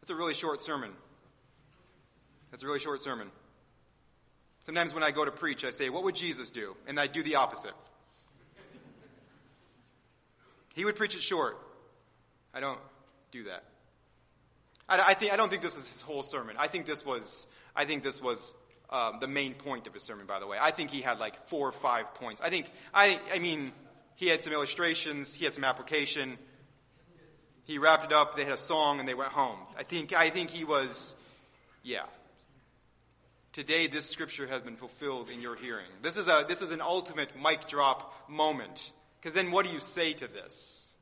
That's 0.00 0.10
a 0.10 0.14
really 0.14 0.34
short 0.34 0.62
sermon. 0.62 0.92
That's 2.52 2.62
a 2.62 2.66
really 2.66 2.78
short 2.78 3.00
sermon. 3.00 3.32
Sometimes 4.62 4.94
when 4.94 5.02
I 5.02 5.10
go 5.10 5.24
to 5.24 5.32
preach, 5.32 5.64
I 5.64 5.72
say, 5.72 5.88
What 5.88 6.04
would 6.04 6.14
Jesus 6.14 6.52
do? 6.52 6.76
And 6.86 7.00
I 7.00 7.08
do 7.08 7.24
the 7.24 7.34
opposite. 7.34 7.74
He 10.76 10.84
would 10.84 10.94
preach 10.94 11.16
it 11.16 11.22
short. 11.22 11.58
I 12.54 12.60
don't 12.60 12.78
do 13.32 13.42
that. 13.44 13.64
I, 14.88 15.00
I, 15.00 15.14
think, 15.14 15.32
I 15.32 15.36
don't 15.36 15.50
think 15.50 15.62
this 15.62 15.76
is 15.76 15.92
his 15.92 16.00
whole 16.02 16.22
sermon. 16.22 16.54
I 16.60 16.68
think 16.68 16.86
this 16.86 17.04
was, 17.04 17.48
I 17.74 17.86
think 17.86 18.04
this 18.04 18.22
was 18.22 18.54
um, 18.90 19.18
the 19.20 19.28
main 19.28 19.54
point 19.54 19.86
of 19.86 19.94
his 19.94 20.02
sermon, 20.02 20.26
by 20.26 20.40
the 20.40 20.46
way. 20.46 20.56
I 20.60 20.70
think 20.70 20.90
he 20.90 21.00
had 21.00 21.18
like 21.18 21.48
four 21.48 21.68
or 21.68 21.72
five 21.72 22.14
points. 22.14 22.40
I 22.40 22.50
think, 22.50 22.70
I, 22.92 23.20
I 23.32 23.38
mean, 23.38 23.72
he 24.16 24.28
had 24.28 24.42
some 24.42 24.52
illustrations, 24.52 25.34
he 25.34 25.44
had 25.44 25.54
some 25.54 25.64
application. 25.64 26.38
He 27.64 27.78
wrapped 27.78 28.06
it 28.06 28.12
up, 28.12 28.34
they 28.34 28.44
had 28.44 28.54
a 28.54 28.56
song, 28.56 28.98
and 28.98 29.08
they 29.08 29.14
went 29.14 29.32
home. 29.32 29.58
I 29.78 29.82
think, 29.82 30.14
I 30.14 30.30
think 30.30 30.50
he 30.50 30.64
was, 30.64 31.16
yeah. 31.82 32.04
Today, 33.52 33.88
this 33.88 34.08
scripture 34.08 34.46
has 34.46 34.62
been 34.62 34.76
fulfilled 34.76 35.28
in 35.28 35.42
your 35.42 35.54
hearing. 35.54 35.86
This 36.00 36.16
is, 36.16 36.28
a, 36.28 36.46
this 36.48 36.62
is 36.62 36.70
an 36.70 36.80
ultimate 36.80 37.30
mic 37.40 37.68
drop 37.68 38.28
moment. 38.28 38.92
Because 39.20 39.34
then 39.34 39.50
what 39.50 39.66
do 39.66 39.72
you 39.72 39.80
say 39.80 40.14
to 40.14 40.28
this? 40.28 40.94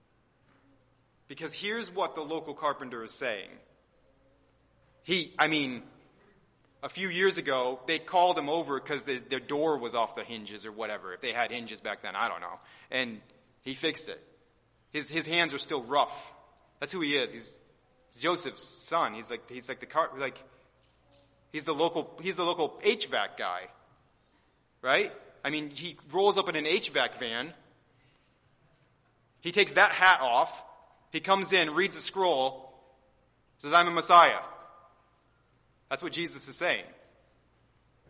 Because 1.28 1.52
here's 1.52 1.93
what 1.93 2.14
the 2.14 2.23
local 2.23 2.55
carpenter 2.55 3.05
is 3.05 3.12
saying. 3.12 3.50
He, 5.02 5.35
I 5.38 5.47
mean, 5.49 5.83
a 6.87 6.88
few 6.88 7.09
years 7.09 7.37
ago, 7.37 7.81
they 7.88 7.99
called 7.99 8.38
him 8.38 8.49
over 8.49 8.78
because 8.78 9.02
the, 9.02 9.16
their 9.28 9.40
door 9.40 9.76
was 9.76 9.97
off 9.97 10.14
the 10.14 10.23
hinges 10.23 10.64
or 10.64 10.71
whatever. 10.71 11.12
If 11.12 11.21
they 11.21 11.33
had 11.33 11.50
hinges 11.50 11.81
back 11.81 12.02
then, 12.02 12.14
I 12.14 12.28
don't 12.28 12.40
know. 12.40 12.61
And 12.93 13.21
he 13.62 13.75
fixed 13.75 14.09
it. 14.09 14.23
His, 14.93 15.09
his 15.09 15.26
hands 15.26 15.52
are 15.52 15.59
still 15.59 15.83
rough. 15.83 16.33
That's 16.78 16.93
who 16.93 17.00
he 17.00 17.16
is. 17.16 17.33
He's 17.33 17.59
Joseph's 18.21 18.62
son. 18.62 19.14
He's 19.14 19.28
like, 19.28 19.50
he's 19.50 19.69
like 19.69 19.81
the 19.81 19.87
car, 19.87 20.11
like, 20.16 20.40
he's 21.52 21.64
the 21.64 21.75
local, 21.75 22.09
he's 22.23 22.37
the 22.37 22.45
local 22.45 22.81
HVAC 22.85 23.37
guy. 23.37 23.62
Right? 24.81 25.12
I 25.45 25.50
mean, 25.50 25.71
he 25.71 25.97
rolls 26.12 26.38
up 26.38 26.49
in 26.49 26.55
an 26.55 26.66
HVAC 26.66 27.16
van. 27.16 27.52
He 29.40 29.50
takes 29.50 29.73
that 29.73 29.90
hat 29.90 30.21
off. 30.21 30.62
He 31.11 31.19
comes 31.19 31.52
in, 31.52 31.75
reads 31.75 31.97
a 31.97 32.00
scroll, 32.00 32.73
says, 33.59 33.73
I'm 33.73 33.88
a 33.88 33.90
Messiah. 33.90 34.38
That's 35.88 36.02
what 36.02 36.12
Jesus 36.12 36.49
is 36.49 36.57
saying. 36.57 36.85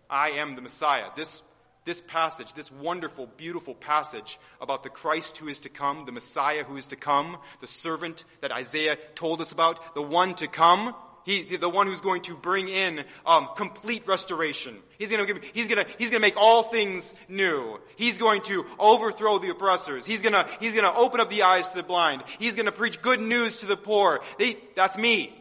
I 0.09 0.31
am 0.33 0.55
the 0.55 0.63
Messiah. 0.63 1.07
This, 1.17 1.43
this 1.85 2.01
passage, 2.01 2.55
this 2.55 2.71
wonderful, 2.71 3.29
beautiful 3.37 3.75
passage 3.75 4.39
about 4.61 4.83
the 4.83 4.89
Christ 4.89 5.39
who 5.39 5.49
is 5.49 5.61
to 5.61 5.69
come, 5.69 6.05
the 6.07 6.13
Messiah 6.13 6.65
who 6.65 6.77
is 6.77 6.87
to 6.89 6.97
come, 6.97 7.39
the 7.61 7.67
servant 7.67 8.25
that 8.41 8.53
Isaiah 8.53 8.97
told 9.15 9.41
us 9.41 9.53
about, 9.53 9.95
the 9.95 10.03
one 10.03 10.35
to 10.37 10.47
come, 10.47 10.95
he, 11.25 11.57
the 11.57 11.69
one 11.69 11.89
who's 11.89 12.01
going 12.01 12.23
to 12.23 12.37
bring 12.37 12.69
in 12.69 13.05
um, 13.27 13.49
complete 13.57 14.07
restoration. 14.07 14.77
He's 14.97 15.11
going 15.11 15.27
to 15.27 15.35
give 15.35 15.43
he's 15.43 15.67
going 15.67 15.85
to 15.85 15.91
he's 15.99 16.09
going 16.09 16.23
to 16.23 16.27
make 16.27 16.37
all 16.37 16.63
things 16.63 17.13
new. 17.29 17.81
He's 17.97 18.17
going 18.17 18.43
to 18.43 18.65
overthrow 18.79 19.41
the 19.41 19.51
oppressors. 19.51 20.07
He's 20.07 20.23
going 20.23 20.35
to 20.35 20.47
he's 20.61 20.77
going 20.77 20.85
to 20.85 20.95
open 20.95 21.19
up 21.19 21.29
the 21.29 21.43
eyes 21.43 21.71
to 21.71 21.79
the 21.79 21.83
blind. 21.83 22.23
He's 22.39 22.55
going 22.55 22.67
to 22.67 22.73
preach 22.73 23.03
good 23.03 23.21
news 23.21 23.59
to 23.59 23.67
the 23.67 23.77
poor. 23.77 24.21
They, 24.39 24.57
that's 24.77 24.97
me. 24.97 25.37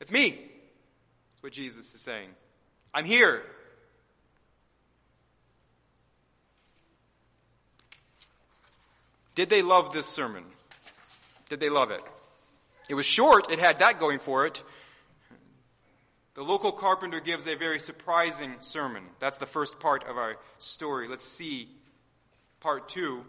It's 0.00 0.10
me 0.10 0.50
what 1.44 1.52
Jesus 1.52 1.94
is 1.94 2.00
saying. 2.00 2.30
I'm 2.94 3.04
here. 3.04 3.42
Did 9.34 9.50
they 9.50 9.60
love 9.60 9.92
this 9.92 10.06
sermon? 10.06 10.44
Did 11.50 11.60
they 11.60 11.68
love 11.68 11.90
it? 11.90 12.00
It 12.88 12.94
was 12.94 13.04
short, 13.04 13.52
it 13.52 13.58
had 13.58 13.80
that 13.80 14.00
going 14.00 14.20
for 14.20 14.46
it. 14.46 14.62
The 16.32 16.42
local 16.42 16.72
carpenter 16.72 17.20
gives 17.20 17.46
a 17.46 17.56
very 17.56 17.78
surprising 17.78 18.54
sermon. 18.60 19.04
That's 19.20 19.36
the 19.36 19.46
first 19.46 19.78
part 19.78 20.04
of 20.04 20.16
our 20.16 20.36
story. 20.56 21.08
Let's 21.08 21.26
see 21.26 21.68
part 22.60 22.88
two. 22.88 23.22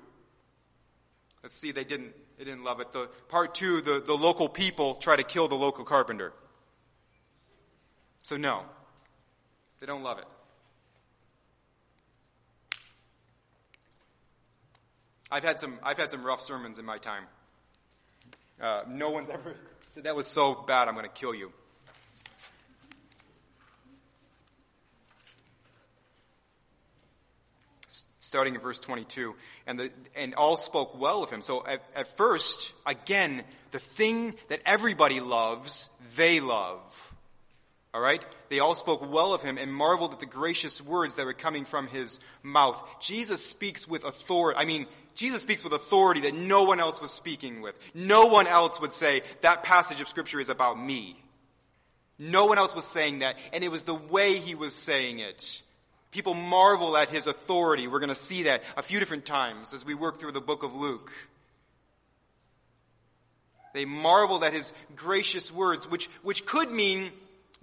Let's 1.44 1.58
see, 1.58 1.74
they 1.74 1.84
didn't, 1.84 2.14
they 2.38 2.46
didn't 2.46 2.64
love 2.64 2.80
it. 2.80 2.92
The, 2.92 3.10
part 3.28 3.56
two, 3.56 3.82
the, 3.82 4.00
the 4.00 4.16
local 4.16 4.48
people 4.48 4.96
try 4.96 5.18
to 5.18 5.24
kill 5.24 5.50
the 5.50 5.56
local 5.56 5.84
carpenter. 5.84 6.32
So, 8.26 8.38
no, 8.38 8.64
they 9.80 9.86
don't 9.86 10.02
love 10.02 10.18
it. 10.18 10.26
I've 15.30 15.44
had 15.44 15.60
some, 15.60 15.78
I've 15.84 16.00
had 16.00 16.10
some 16.10 16.24
rough 16.24 16.42
sermons 16.42 16.80
in 16.80 16.86
my 16.86 16.98
time. 16.98 17.26
Uh, 18.60 18.82
no 18.88 19.12
one's 19.12 19.30
ever 19.30 19.54
said, 19.90 20.06
That 20.06 20.16
was 20.16 20.26
so 20.26 20.56
bad, 20.56 20.88
I'm 20.88 20.96
going 20.96 21.06
to 21.06 21.12
kill 21.12 21.36
you. 21.36 21.52
starting 28.18 28.56
in 28.56 28.60
verse 28.60 28.80
22. 28.80 29.36
And, 29.68 29.78
the, 29.78 29.92
and 30.16 30.34
all 30.34 30.58
spoke 30.58 31.00
well 31.00 31.22
of 31.22 31.30
him. 31.30 31.44
So 31.44 31.64
at, 31.66 31.84
at, 31.96 32.18
first, 32.18 32.74
again, 32.88 33.44
the 33.70 33.78
thing 33.78 34.34
that 34.50 34.62
everybody 34.66 35.20
loves, 35.20 35.92
they 36.16 36.40
love. 36.40 37.15
All 37.96 38.02
right? 38.02 38.22
They 38.50 38.60
all 38.60 38.76
spoke 38.76 39.10
well 39.10 39.34
of 39.34 39.42
him 39.42 39.58
and 39.58 39.74
marveled 39.74 40.12
at 40.12 40.20
the 40.20 40.26
gracious 40.26 40.82
words 40.82 41.16
that 41.16 41.26
were 41.26 41.32
coming 41.32 41.64
from 41.64 41.88
his 41.88 42.20
mouth. 42.44 42.78
Jesus 43.00 43.44
speaks 43.44 43.88
with 43.88 44.04
authority. 44.04 44.60
I 44.60 44.66
mean, 44.66 44.86
Jesus 45.16 45.44
speaks 45.44 45.64
with 45.64 45.72
authority 45.72 46.20
that 46.22 46.36
no 46.36 46.64
one 46.64 46.82
else 46.82 47.00
was 47.00 47.12
speaking 47.12 47.62
with. 47.62 47.80
No 47.94 48.26
one 48.26 48.48
else 48.48 48.82
would 48.82 48.92
say, 48.92 49.22
that 49.40 49.64
passage 49.64 50.02
of 50.02 50.10
scripture 50.10 50.42
is 50.42 50.50
about 50.50 50.78
me. 50.78 51.18
No 52.20 52.48
one 52.48 52.58
else 52.58 52.76
was 52.76 52.84
saying 52.84 53.20
that, 53.20 53.38
and 53.54 53.64
it 53.64 53.72
was 53.72 53.84
the 53.84 53.96
way 53.96 54.40
he 54.40 54.56
was 54.56 54.76
saying 54.76 55.20
it. 55.20 55.62
People 56.12 56.34
marvel 56.34 56.98
at 56.98 57.10
his 57.10 57.28
authority. 57.28 57.88
We're 57.88 58.00
going 58.00 58.10
to 58.10 58.16
see 58.16 58.44
that 58.44 58.64
a 58.76 58.84
few 58.84 59.00
different 59.00 59.26
times 59.26 59.74
as 59.74 59.86
we 59.86 59.94
work 59.94 60.20
through 60.20 60.34
the 60.34 60.42
book 60.42 60.64
of 60.64 60.76
Luke. 60.76 61.14
They 63.74 63.86
marveled 63.86 64.44
at 64.44 64.52
his 64.52 64.74
gracious 64.98 65.50
words, 65.50 65.90
which, 65.90 66.08
which 66.24 66.46
could 66.46 66.70
mean 66.72 67.14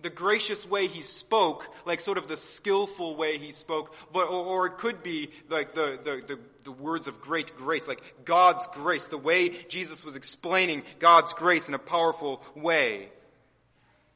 the 0.02 0.10
gracious 0.10 0.68
way 0.68 0.88
he 0.88 1.00
spoke, 1.00 1.68
like 1.86 2.00
sort 2.00 2.18
of 2.18 2.28
the 2.28 2.36
skillful 2.36 3.16
way 3.16 3.38
he 3.38 3.52
spoke, 3.52 3.94
but, 4.12 4.28
or, 4.28 4.44
or 4.44 4.66
it 4.66 4.76
could 4.76 5.02
be 5.02 5.30
like 5.48 5.74
the, 5.74 5.98
the, 6.02 6.34
the, 6.34 6.40
the, 6.64 6.72
words 6.72 7.08
of 7.08 7.20
great 7.20 7.56
grace, 7.56 7.86
like 7.88 8.24
God's 8.24 8.66
grace, 8.68 9.08
the 9.08 9.18
way 9.18 9.48
Jesus 9.48 10.04
was 10.04 10.16
explaining 10.16 10.82
God's 10.98 11.32
grace 11.32 11.68
in 11.68 11.74
a 11.74 11.78
powerful 11.78 12.42
way. 12.54 13.08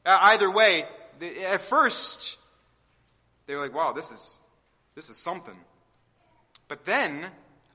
Either 0.05 0.49
way, 0.51 0.85
at 1.45 1.61
first, 1.61 2.37
they 3.45 3.55
were 3.55 3.61
like, 3.61 3.73
wow, 3.73 3.93
this 3.93 4.11
is, 4.11 4.39
this 4.95 5.09
is 5.09 5.17
something. 5.17 5.57
But 6.67 6.85
then, 6.85 7.25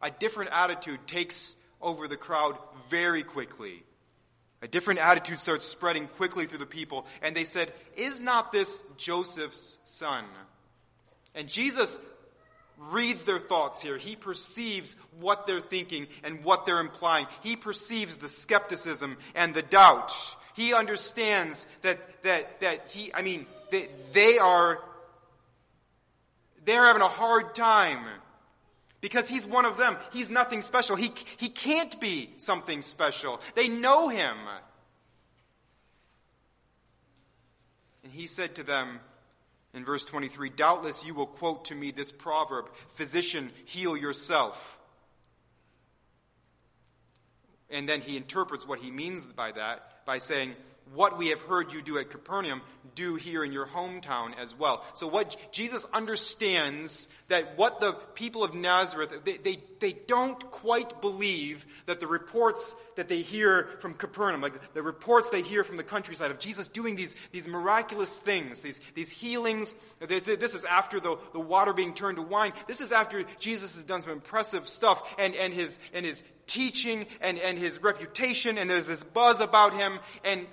a 0.03 0.11
different 0.11 0.51
attitude 0.53 1.07
takes 1.07 1.57
over 1.81 2.09
the 2.09 2.17
crowd 2.17 2.59
very 2.89 3.23
quickly. 3.23 3.83
A 4.63 4.69
different 4.69 5.01
attitude 5.01 5.41
starts 5.41 5.67
spreading 5.67 6.07
quickly 6.07 6.47
through 6.47 6.59
the 6.59 6.67
people, 6.67 7.05
and 7.21 7.35
they 7.35 7.45
said, 7.45 7.73
Is 7.97 8.21
not 8.21 8.53
this 8.53 8.85
Joseph's 8.97 9.79
son? 9.85 10.25
And 11.35 11.49
Jesus 11.49 11.99
reads 12.79 13.25
their 13.25 13.39
thoughts 13.39 13.83
here. 13.83 13.99
He 13.99 14.15
perceives 14.15 14.95
what 15.19 15.47
they're 15.47 15.61
thinking 15.61 16.07
and 16.23 16.45
what 16.45 16.65
they're 16.65 16.81
implying. 16.81 17.27
He 17.43 17.57
perceives 17.57 18.17
the 18.19 18.29
skepticism 18.29 19.17
and 19.35 19.53
the 19.53 19.63
doubt. 19.63 20.13
He 20.55 20.75
understands 20.75 21.67
that, 21.83 22.23
that, 22.23 22.61
that 22.61 22.91
he, 22.91 23.13
I 23.13 23.23
mean, 23.23 23.47
they, 23.71 23.89
they 24.13 24.39
are, 24.39 24.81
they're 26.65 26.87
having 26.87 27.03
a 27.03 27.09
hard 27.09 27.55
time 27.55 28.05
because 29.03 29.29
he's 29.29 29.47
one 29.47 29.67
of 29.67 29.77
them. 29.77 29.99
He's 30.15 30.31
nothing 30.31 30.63
special. 30.63 30.97
He, 30.97 31.13
he 31.37 31.51
can't 31.51 32.01
be 32.01 32.31
something 32.39 32.81
special. 32.81 33.41
They 33.55 33.69
know 33.69 34.09
him. 34.09 34.37
And 38.03 38.13
he 38.13 38.27
said 38.27 38.55
to 38.55 38.63
them 38.63 39.01
in 39.75 39.85
verse 39.85 40.05
23 40.07 40.49
Doubtless 40.51 41.05
you 41.05 41.13
will 41.13 41.27
quote 41.27 41.67
to 41.67 41.75
me 41.75 41.91
this 41.91 42.13
proverb 42.13 42.71
Physician, 42.95 43.51
heal 43.67 43.97
yourself. 43.97 44.79
And 47.69 47.89
then 47.89 48.03
he 48.03 48.17
interprets 48.17 48.67
what 48.67 48.79
he 48.79 48.91
means 48.91 49.25
by 49.25 49.53
that 49.53 50.05
by 50.07 50.19
saying, 50.19 50.55
what 50.95 51.19
we 51.19 51.29
have 51.29 51.41
heard 51.43 51.73
you 51.73 51.83
do 51.83 51.99
at 51.99 52.11
Capernaum, 52.11 52.63
do 52.95 53.15
here 53.15 53.43
in 53.45 53.53
your 53.53 53.67
hometown 53.67 54.37
as 54.37 54.57
well. 54.59 54.85
So 54.95 55.07
what 55.07 55.37
Jesus 55.53 55.87
understands 55.93 57.09
that 57.29 57.57
what 57.57 57.81
the 57.81 57.93
people 58.15 58.45
of 58.45 58.55
Nazareth, 58.55 59.25
they, 59.25 59.39
they, 59.39 59.63
they 59.81 59.93
don't 59.93 60.39
quite 60.51 61.01
believe 61.01 61.65
that 61.87 62.01
the 62.01 62.07
reports 62.07 62.77
that 62.97 63.09
they 63.09 63.23
hear 63.23 63.69
from 63.81 63.95
Capernaum, 63.95 64.43
like 64.43 64.75
the 64.75 64.83
reports 64.83 65.31
they 65.31 65.43
hear 65.43 65.65
from 65.65 65.79
the 65.79 65.83
countryside 65.83 66.31
of 66.31 66.39
Jesus 66.39 66.69
doing 66.69 66.97
these, 66.97 67.15
these 67.33 67.49
miraculous 67.49 68.19
things, 68.19 68.61
these, 68.61 68.81
these 68.95 69.11
healings. 69.11 69.75
This 70.01 70.55
is 70.55 70.65
after 70.65 71.01
the, 71.01 71.17
the 71.33 71.41
water 71.41 71.73
being 71.73 71.95
turned 71.95 72.19
to 72.19 72.23
wine. 72.23 72.53
This 72.67 72.81
is 72.81 72.93
after 72.93 73.25
Jesus 73.39 73.77
has 73.77 73.85
done 73.85 74.03
some 74.03 74.13
impressive 74.13 74.69
stuff 74.69 75.15
and, 75.19 75.35
and 75.35 75.55
his, 75.55 75.79
and 75.95 76.05
his 76.05 76.23
teaching 76.47 77.07
and, 77.21 77.39
and 77.39 77.57
his 77.57 77.83
reputation 77.83 78.59
and 78.59 78.69
there's 78.69 78.87
this 78.87 79.05
buzz 79.05 79.41
about 79.41 79.73
him 79.73 79.99
and 80.25 80.47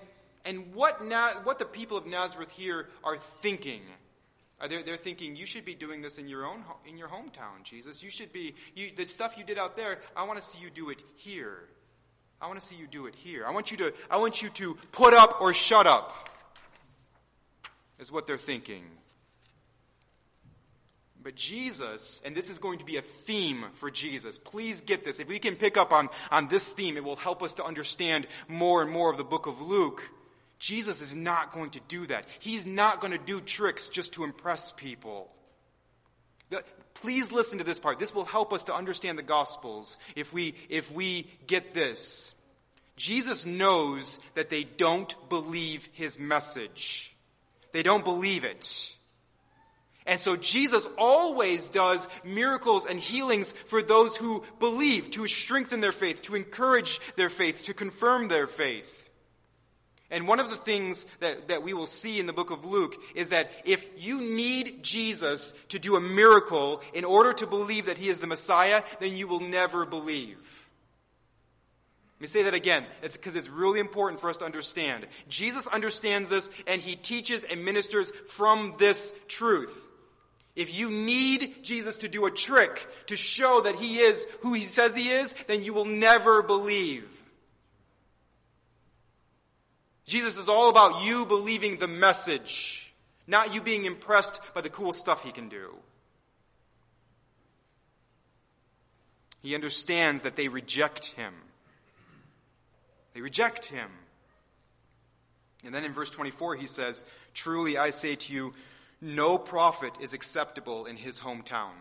and 0.46 0.74
what, 0.74 1.04
Na- 1.04 1.34
what 1.44 1.60
the 1.60 1.66
people 1.66 1.98
of 1.98 2.06
Nazareth 2.06 2.52
here 2.52 2.90
are 3.04 3.18
thinking. 3.18 3.82
Uh, 4.62 4.64
are 4.64 4.68
they, 4.68 4.82
they're 4.84 4.98
thinking, 4.98 5.36
you 5.36 5.46
should 5.46 5.66
be 5.66 5.76
doing 5.76 6.02
this 6.02 6.18
in 6.18 6.28
your 6.28 6.46
own, 6.46 6.64
in 6.86 6.98
your 6.98 7.08
hometown, 7.08 7.64
Jesus. 7.64 8.04
You 8.04 8.10
should 8.10 8.34
be, 8.34 8.56
you, 8.76 8.92
the 8.96 9.06
stuff 9.06 9.36
you 9.38 9.44
did 9.44 9.58
out 9.58 9.78
there, 9.78 10.00
I 10.16 10.24
want 10.24 10.40
to 10.40 10.46
see 10.46 10.60
you 10.60 10.70
do 10.70 10.90
it 10.90 11.00
here. 11.16 11.60
I 12.42 12.48
want 12.48 12.60
to 12.60 12.66
see 12.66 12.76
you 12.76 12.88
do 12.88 13.08
it 13.08 13.16
here. 13.16 13.46
I 13.46 13.52
want 13.52 13.72
you 13.72 13.78
to, 13.78 13.94
I 14.10 14.18
want 14.18 14.42
you 14.42 14.50
to 14.50 14.76
put 14.92 15.14
up 15.14 15.42
or 15.42 15.54
shut 15.54 15.88
up, 15.88 16.30
is 18.00 18.12
what 18.12 18.28
they're 18.28 18.38
thinking. 18.38 18.84
But 21.22 21.36
Jesus, 21.36 22.22
and 22.24 22.34
this 22.34 22.50
is 22.50 22.60
going 22.60 22.80
to 22.80 22.86
be 22.86 22.96
a 22.96 23.02
theme 23.02 23.66
for 23.74 23.92
Jesus. 23.92 24.40
Please 24.40 24.80
get 24.80 25.04
this. 25.04 25.20
If 25.20 25.28
we 25.28 25.38
can 25.38 25.56
pick 25.56 25.76
up 25.76 25.92
on, 25.92 26.08
on 26.32 26.48
this 26.48 26.70
theme, 26.70 26.96
it 26.96 27.04
will 27.04 27.18
help 27.18 27.44
us 27.44 27.56
to 27.56 27.66
understand 27.66 28.26
more 28.48 28.82
and 28.82 28.90
more 28.90 29.12
of 29.12 29.18
the 29.18 29.26
book 29.26 29.46
of 29.46 29.62
Luke. 29.62 30.10
Jesus 30.60 31.02
is 31.02 31.16
not 31.16 31.54
going 31.54 31.72
to 31.72 31.80
do 31.88 32.06
that. 32.08 32.26
He's 32.40 32.66
not 32.66 33.00
going 33.00 33.14
to 33.14 33.20
do 33.20 33.40
tricks 33.40 33.90
just 33.90 34.14
to 34.14 34.26
impress 34.26 34.72
people. 34.72 35.32
Please 36.96 37.32
listen 37.32 37.60
to 37.60 37.64
this 37.64 37.80
part. 37.80 37.98
This 37.98 38.14
will 38.14 38.26
help 38.26 38.52
us 38.52 38.64
to 38.64 38.76
understand 38.76 39.18
the 39.18 39.24
Gospels 39.24 39.98
if 40.16 40.34
we, 40.34 40.56
if 40.68 40.92
we 40.92 41.30
get 41.48 41.74
this. 41.74 42.34
Jesus 42.98 43.46
knows 43.46 44.20
that 44.36 44.50
they 44.50 44.66
don't 44.66 45.16
believe 45.30 45.88
his 45.94 46.20
message. 46.20 47.16
They 47.72 47.84
don't 47.84 48.04
believe 48.04 48.44
it. 48.44 48.96
And 50.06 50.20
so 50.20 50.36
Jesus 50.36 50.90
always 50.98 51.70
does 51.70 52.08
miracles 52.26 52.86
and 52.86 53.00
healings 53.00 53.54
for 53.54 53.82
those 53.82 54.18
who 54.18 54.44
believe, 54.60 55.12
to 55.12 55.28
strengthen 55.28 55.82
their 55.82 55.92
faith, 55.92 56.24
to 56.24 56.36
encourage 56.36 57.00
their 57.16 57.30
faith, 57.30 57.66
to 57.66 57.74
confirm 57.74 58.28
their 58.28 58.48
faith. 58.48 58.99
And 60.12 60.28
one 60.28 60.40
of 60.40 60.50
the 60.50 60.56
things 60.56 61.06
that, 61.20 61.50
that 61.50 61.62
we 61.62 61.74
will 61.74 61.88
see 61.88 62.20
in 62.20 62.26
the 62.26 62.34
book 62.34 62.50
of 62.50 62.66
Luke 62.66 62.96
is 63.14 63.30
that 63.30 63.52
if 63.64 63.86
you 63.98 64.22
need 64.22 64.84
Jesus 64.84 65.54
to 65.70 65.78
do 65.78 65.96
a 65.96 66.02
miracle 66.02 66.82
in 66.94 67.06
order 67.06 67.32
to 67.34 67.46
believe 67.46 67.86
that 67.86 67.98
he 67.98 68.10
is 68.10 68.18
the 68.18 68.28
Messiah, 68.28 68.82
then 69.00 69.16
you 69.16 69.28
will 69.28 69.40
never 69.40 69.86
believe. 69.86 70.68
Let 72.18 72.22
me 72.22 72.28
say 72.28 72.44
that 72.44 72.54
again. 72.54 72.86
It's 73.04 73.16
because 73.16 73.36
it's 73.36 73.50
really 73.50 73.80
important 73.80 74.20
for 74.20 74.30
us 74.30 74.38
to 74.38 74.46
understand. 74.46 75.06
Jesus 75.30 75.68
understands 75.68 76.28
this 76.28 76.50
and 76.68 76.82
he 76.82 76.96
teaches 76.96 77.44
and 77.44 77.64
ministers 77.64 78.12
from 78.28 78.74
this 78.78 79.14
truth. 79.28 79.88
If 80.56 80.78
you 80.78 80.92
need 80.92 81.64
Jesus 81.64 82.00
to 82.00 82.10
do 82.10 82.26
a 82.26 82.32
trick 82.32 82.86
to 83.06 83.16
show 83.16 83.62
that 83.62 83.76
he 83.76 84.00
is 84.00 84.28
who 84.42 84.54
he 84.54 84.64
says 84.64 84.98
he 84.98 85.10
is, 85.10 85.34
then 85.48 85.64
you 85.64 85.74
will 85.74 85.86
never 85.86 86.44
believe. 86.44 87.19
Jesus 90.10 90.38
is 90.38 90.50
all 90.50 90.70
about 90.70 91.06
you 91.06 91.28
believing 91.28 91.78
the 91.78 91.88
message, 91.88 92.92
not 93.28 93.54
you 93.54 93.62
being 93.62 93.86
impressed 93.86 94.42
by 94.56 94.62
the 94.62 94.70
cool 94.70 94.92
stuff 94.92 95.24
he 95.24 95.32
can 95.32 95.50
do. 95.50 95.76
He 99.44 99.54
understands 99.54 100.24
that 100.24 100.36
they 100.36 100.48
reject 100.48 101.12
him. 101.12 101.36
They 103.14 103.22
reject 103.22 103.68
him. 103.68 103.92
And 105.64 105.76
then 105.76 105.86
in 105.86 105.94
verse 105.94 106.10
24, 106.10 106.56
he 106.56 106.66
says, 106.66 107.04
Truly 107.36 107.78
I 107.78 107.92
say 107.92 108.16
to 108.16 108.34
you, 108.34 108.56
no 109.02 109.38
prophet 109.38 109.94
is 110.02 110.14
acceptable 110.14 110.88
in 110.88 110.96
his 110.96 111.20
hometown. 111.20 111.74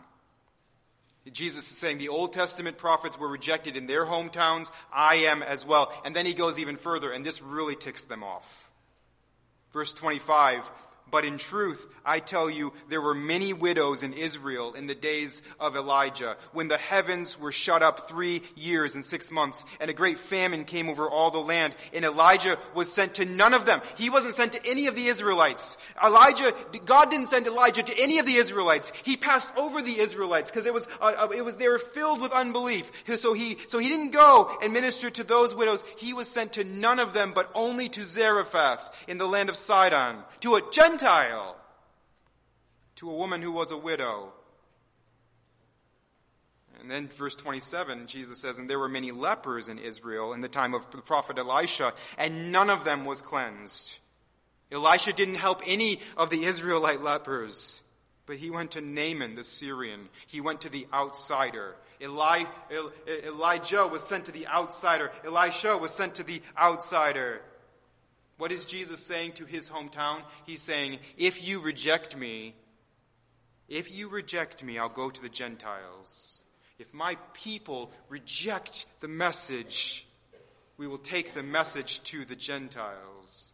Jesus 1.33 1.71
is 1.71 1.77
saying 1.77 1.99
the 1.99 2.09
Old 2.09 2.33
Testament 2.33 2.79
prophets 2.79 3.19
were 3.19 3.29
rejected 3.29 3.77
in 3.77 3.87
their 3.87 4.07
hometowns. 4.07 4.71
I 4.93 5.17
am 5.17 5.43
as 5.43 5.67
well. 5.67 5.93
And 6.05 6.17
then 6.17 6.27
he 6.27 6.35
goes 6.35 6.59
even 6.59 6.77
further, 6.77 7.11
and 7.11 7.25
this 7.25 7.43
really 7.43 7.77
ticks 7.77 8.05
them 8.05 8.25
off. 8.25 8.71
Verse 9.73 9.93
25, 9.93 10.71
but 11.11 11.25
in 11.25 11.39
truth, 11.39 11.87
I 12.05 12.21
tell 12.21 12.49
you, 12.49 12.73
there 12.89 13.01
were 13.01 13.15
many 13.15 13.53
widows 13.53 14.03
in 14.03 14.13
Israel 14.13 14.75
in 14.75 14.87
the 14.87 14.95
days 14.95 15.43
of 15.61 15.77
Elijah, 15.77 16.37
when 16.53 16.69
the 16.69 16.79
heavens 16.79 17.39
were 17.39 17.53
shut 17.53 17.83
up 17.83 18.09
three 18.09 18.43
years 18.57 18.95
and 18.95 19.05
six 19.05 19.31
months, 19.31 19.65
and 19.81 19.91
a 19.91 19.95
great 19.95 20.19
famine 20.19 20.65
came 20.65 20.89
over 20.89 21.09
all 21.09 21.31
the 21.31 21.39
land, 21.39 21.75
and 21.93 22.05
Elijah 22.05 22.59
was 22.75 22.93
sent 22.93 23.15
to 23.15 23.25
none 23.25 23.55
of 23.55 23.67
them. 23.67 23.81
He 23.97 24.11
wasn't 24.11 24.35
sent 24.35 24.53
to 24.53 24.67
any 24.67 24.87
of 24.87 24.95
the 24.95 25.07
Israelites. 25.07 25.77
Elijah, 26.03 26.53
God 26.85 27.11
didn't 27.11 27.29
send 27.29 27.47
Elijah 27.47 27.83
to 27.83 27.99
any 28.01 28.19
of 28.19 28.27
the 28.27 28.35
Israelites. 28.35 28.93
He 29.05 29.17
passed 29.17 29.51
over 29.57 29.83
the 29.83 29.99
Israelites, 29.99 30.51
because 30.51 30.67
it 30.67 30.75
was, 30.75 30.87
uh, 31.01 31.15
uh, 31.17 31.29
it 31.35 31.45
was, 31.45 31.57
they 31.57 31.69
were 31.69 31.79
filled 31.79 32.21
with 32.21 32.33
unbelief. 32.33 32.91
So 33.07 33.33
he, 33.33 33.57
so 33.67 33.79
he 33.79 33.89
didn't 33.89 34.13
go 34.13 34.51
and 34.63 34.73
minister 34.73 35.11
to 35.11 35.25
those 35.25 35.55
widows. 35.55 35.85
He 35.97 36.15
was 36.15 36.29
sent 36.29 36.55
to 36.55 36.65
none 36.65 36.99
of 36.99 37.13
them, 37.13 37.33
but 37.35 37.51
only 37.55 37.89
to 37.91 38.05
Zarephath 38.05 39.05
in 39.09 39.19
the 39.19 39.29
land 39.29 39.49
of 39.49 39.57
Sidon, 39.57 40.17
to 40.41 40.57
a 40.57 40.63
Gentile 40.71 40.98
Gentile 40.99 41.57
to 42.97 43.09
a 43.09 43.15
woman 43.15 43.41
who 43.41 43.53
was 43.53 43.71
a 43.71 43.77
widow. 43.77 44.33
And 46.81 46.91
then 46.91 47.07
verse 47.07 47.37
27, 47.37 48.09
Jesus 48.09 48.41
says, 48.41 48.59
And 48.59 48.69
there 48.69 48.81
were 48.81 48.89
many 48.89 49.13
lepers 49.13 49.69
in 49.69 49.79
Israel 49.79 50.33
in 50.33 50.41
the 50.41 50.49
time 50.49 50.75
of 50.75 50.91
the 50.91 50.99
prophet 50.99 51.39
Elisha, 51.39 51.93
and 52.17 52.51
none 52.51 52.69
of 52.69 52.85
them 52.85 53.05
was 53.05 53.23
cleansed. 53.23 54.01
Elisha 54.73 55.13
didn't 55.13 55.37
help 55.37 55.63
any 55.67 56.01
of 56.17 56.31
the 56.31 56.45
Israelite 56.45 57.01
lepers, 57.01 57.81
but 58.27 58.37
he 58.37 58.51
went 58.51 58.73
to 58.73 58.81
Naaman 58.81 59.37
the 59.37 59.45
Syrian. 59.45 60.09
He 60.27 60.41
went 60.41 60.63
to 60.63 60.69
the 60.69 60.89
outsider. 60.93 61.77
Eli, 62.03 62.43
Elijah 63.25 63.87
was 63.87 64.03
sent 64.03 64.25
to 64.25 64.33
the 64.33 64.49
outsider. 64.49 65.13
Elisha 65.25 65.79
was 65.79 65.93
sent 65.93 66.17
to 66.17 66.25
the 66.25 66.43
outsider. 66.59 67.41
What 68.39 68.53
is 68.53 68.65
Jesus 68.65 69.05
saying 69.05 69.33
to 69.33 69.45
his 69.45 69.69
hometown? 69.69 70.23
He's 70.47 70.63
saying, 70.63 70.99
if 71.17 71.47
you 71.47 71.61
reject 71.61 72.17
me, 72.17 72.55
if 73.69 73.95
you 73.95 74.09
reject 74.09 74.65
me, 74.65 74.79
I'll 74.79 74.89
go 74.89 75.11
to 75.11 75.23
the 75.23 75.29
Gentiles. 75.29 76.43
If 76.79 76.95
my 76.95 77.17
people 77.35 77.91
reject 78.09 78.87
the 79.01 79.09
message, 79.09 80.07
we 80.77 80.87
will 80.87 80.99
take 80.99 81.35
the 81.35 81.43
message 81.43 82.01
to 82.05 82.25
the 82.25 82.37
Gentiles. 82.37 83.53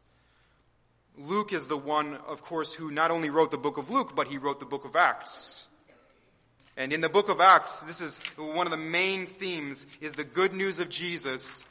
Luke 1.16 1.55
is 1.55 1.66
the 1.66 1.79
one, 1.79 2.18
of 2.27 2.42
course, 2.42 2.75
who 2.75 2.90
not 2.90 3.11
only 3.11 3.31
wrote 3.31 3.51
the 3.51 3.57
book 3.57 3.79
of 3.79 3.88
Luke, 3.88 4.14
but 4.14 4.29
he 4.29 4.37
wrote 4.37 4.61
the 4.61 4.66
book 4.66 4.85
of 4.85 4.97
Acts. 4.97 5.68
And 6.77 6.92
in 6.92 7.01
the 7.01 7.09
book 7.09 7.31
of 7.31 7.40
Acts, 7.40 7.81
this 7.81 8.03
is 8.03 8.18
one 8.37 8.66
of 8.66 8.73
the 8.73 8.77
main 8.77 9.27
themes 9.27 9.87
is 10.03 10.12
the 10.12 10.25
good 10.25 10.53
news 10.53 10.81
of 10.81 10.90
Jesus 10.90 11.64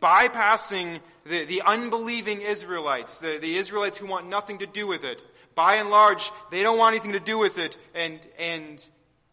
bypassing 0.00 1.00
the, 1.24 1.44
the 1.44 1.62
unbelieving 1.62 2.40
Israelites, 2.40 3.18
the, 3.18 3.38
the 3.40 3.56
Israelites 3.56 3.98
who 3.98 4.06
want 4.06 4.28
nothing 4.28 4.58
to 4.58 4.66
do 4.66 4.86
with 4.86 5.04
it. 5.04 5.20
By 5.54 5.76
and 5.76 5.90
large, 5.90 6.30
they 6.50 6.62
don't 6.62 6.78
want 6.78 6.94
anything 6.94 7.12
to 7.12 7.20
do 7.20 7.38
with 7.38 7.58
it, 7.58 7.76
and, 7.94 8.18
and, 8.38 8.84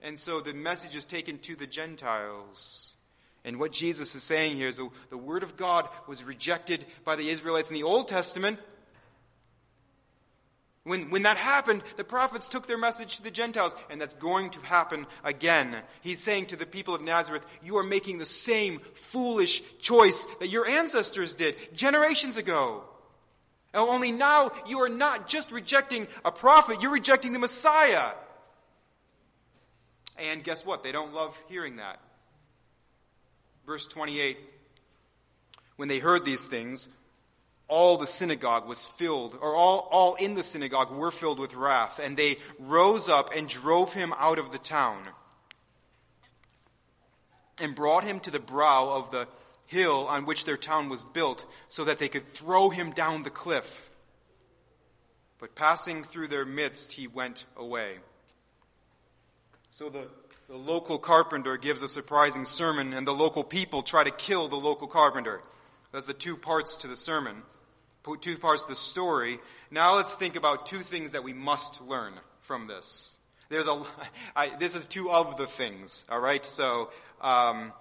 and 0.01 0.19
so 0.19 0.39
the 0.39 0.53
message 0.53 0.95
is 0.95 1.05
taken 1.05 1.39
to 1.39 1.55
the 1.55 1.67
Gentiles. 1.67 2.93
And 3.43 3.59
what 3.59 3.71
Jesus 3.71 4.13
is 4.13 4.21
saying 4.21 4.55
here 4.55 4.67
is 4.67 4.77
the, 4.77 4.89
the 5.09 5.17
Word 5.17 5.41
of 5.41 5.57
God 5.57 5.89
was 6.07 6.23
rejected 6.23 6.85
by 7.03 7.15
the 7.15 7.27
Israelites 7.29 7.69
in 7.69 7.73
the 7.73 7.83
Old 7.83 8.07
Testament, 8.07 8.59
when, 10.83 11.11
when 11.11 11.23
that 11.23 11.37
happened, 11.37 11.83
the 11.97 12.03
prophets 12.03 12.47
took 12.47 12.65
their 12.65 12.77
message 12.77 13.17
to 13.17 13.23
the 13.23 13.29
Gentiles, 13.29 13.75
and 13.91 14.01
that's 14.01 14.15
going 14.15 14.49
to 14.51 14.59
happen 14.61 15.05
again. 15.23 15.75
He's 16.01 16.23
saying 16.23 16.47
to 16.47 16.55
the 16.55 16.65
people 16.65 16.95
of 16.95 17.01
Nazareth, 17.01 17.45
you 17.63 17.77
are 17.77 17.83
making 17.83 18.17
the 18.17 18.25
same 18.25 18.79
foolish 18.79 19.61
choice 19.77 20.25
that 20.39 20.49
your 20.49 20.67
ancestors 20.67 21.35
did 21.35 21.55
generations 21.75 22.37
ago. 22.37 22.83
Oh, 23.73 23.93
only 23.93 24.11
now 24.11 24.51
you 24.67 24.79
are 24.79 24.89
not 24.89 25.27
just 25.27 25.51
rejecting 25.51 26.07
a 26.25 26.31
prophet, 26.31 26.81
you're 26.81 26.91
rejecting 26.91 27.31
the 27.31 27.39
Messiah. 27.39 28.11
And 30.17 30.43
guess 30.43 30.65
what? 30.65 30.83
They 30.83 30.91
don't 30.91 31.13
love 31.13 31.41
hearing 31.47 31.77
that. 31.77 31.99
Verse 33.67 33.87
28 33.87 34.37
When 35.75 35.87
they 35.87 35.99
heard 35.99 36.25
these 36.25 36.45
things, 36.45 36.87
all 37.71 37.97
the 37.97 38.05
synagogue 38.05 38.67
was 38.67 38.85
filled, 38.85 39.37
or 39.41 39.55
all, 39.55 39.87
all 39.91 40.15
in 40.15 40.35
the 40.35 40.43
synagogue 40.43 40.91
were 40.91 41.09
filled 41.09 41.39
with 41.39 41.55
wrath, 41.55 42.01
and 42.03 42.17
they 42.17 42.37
rose 42.59 43.07
up 43.07 43.33
and 43.33 43.47
drove 43.47 43.93
him 43.93 44.13
out 44.17 44.37
of 44.37 44.51
the 44.51 44.57
town 44.57 45.01
and 47.61 47.73
brought 47.73 48.03
him 48.03 48.19
to 48.19 48.29
the 48.29 48.41
brow 48.41 48.89
of 48.89 49.09
the 49.11 49.25
hill 49.67 50.05
on 50.09 50.25
which 50.25 50.43
their 50.43 50.57
town 50.57 50.89
was 50.89 51.05
built 51.05 51.45
so 51.69 51.85
that 51.85 51.97
they 51.97 52.09
could 52.09 52.27
throw 52.33 52.69
him 52.69 52.91
down 52.91 53.23
the 53.23 53.29
cliff. 53.29 53.89
But 55.39 55.55
passing 55.55 56.03
through 56.03 56.27
their 56.27 56.45
midst, 56.45 56.91
he 56.91 57.07
went 57.07 57.45
away. 57.55 57.99
So 59.71 59.87
the, 59.87 60.07
the 60.49 60.57
local 60.57 60.99
carpenter 60.99 61.55
gives 61.55 61.81
a 61.81 61.87
surprising 61.87 62.43
sermon, 62.43 62.91
and 62.91 63.07
the 63.07 63.13
local 63.13 63.45
people 63.45 63.81
try 63.81 64.03
to 64.03 64.11
kill 64.11 64.49
the 64.49 64.57
local 64.57 64.87
carpenter. 64.87 65.41
That's 65.93 66.05
the 66.05 66.13
two 66.13 66.35
parts 66.35 66.75
to 66.77 66.87
the 66.87 66.97
sermon, 66.97 67.43
two 68.21 68.37
parts 68.37 68.63
of 68.63 68.69
the 68.69 68.75
story. 68.75 69.39
Now 69.69 69.95
let's 69.95 70.13
think 70.13 70.35
about 70.35 70.65
two 70.65 70.79
things 70.79 71.11
that 71.11 71.23
we 71.23 71.33
must 71.33 71.81
learn 71.81 72.13
from 72.39 72.67
this. 72.67 73.17
There's 73.49 73.67
a, 73.67 73.83
I, 74.35 74.55
this 74.57 74.75
is 74.75 74.87
two 74.87 75.11
of 75.11 75.37
the 75.37 75.47
things, 75.47 76.05
all 76.09 76.19
right? 76.19 76.45
So, 76.45 76.91
um, 77.21 77.73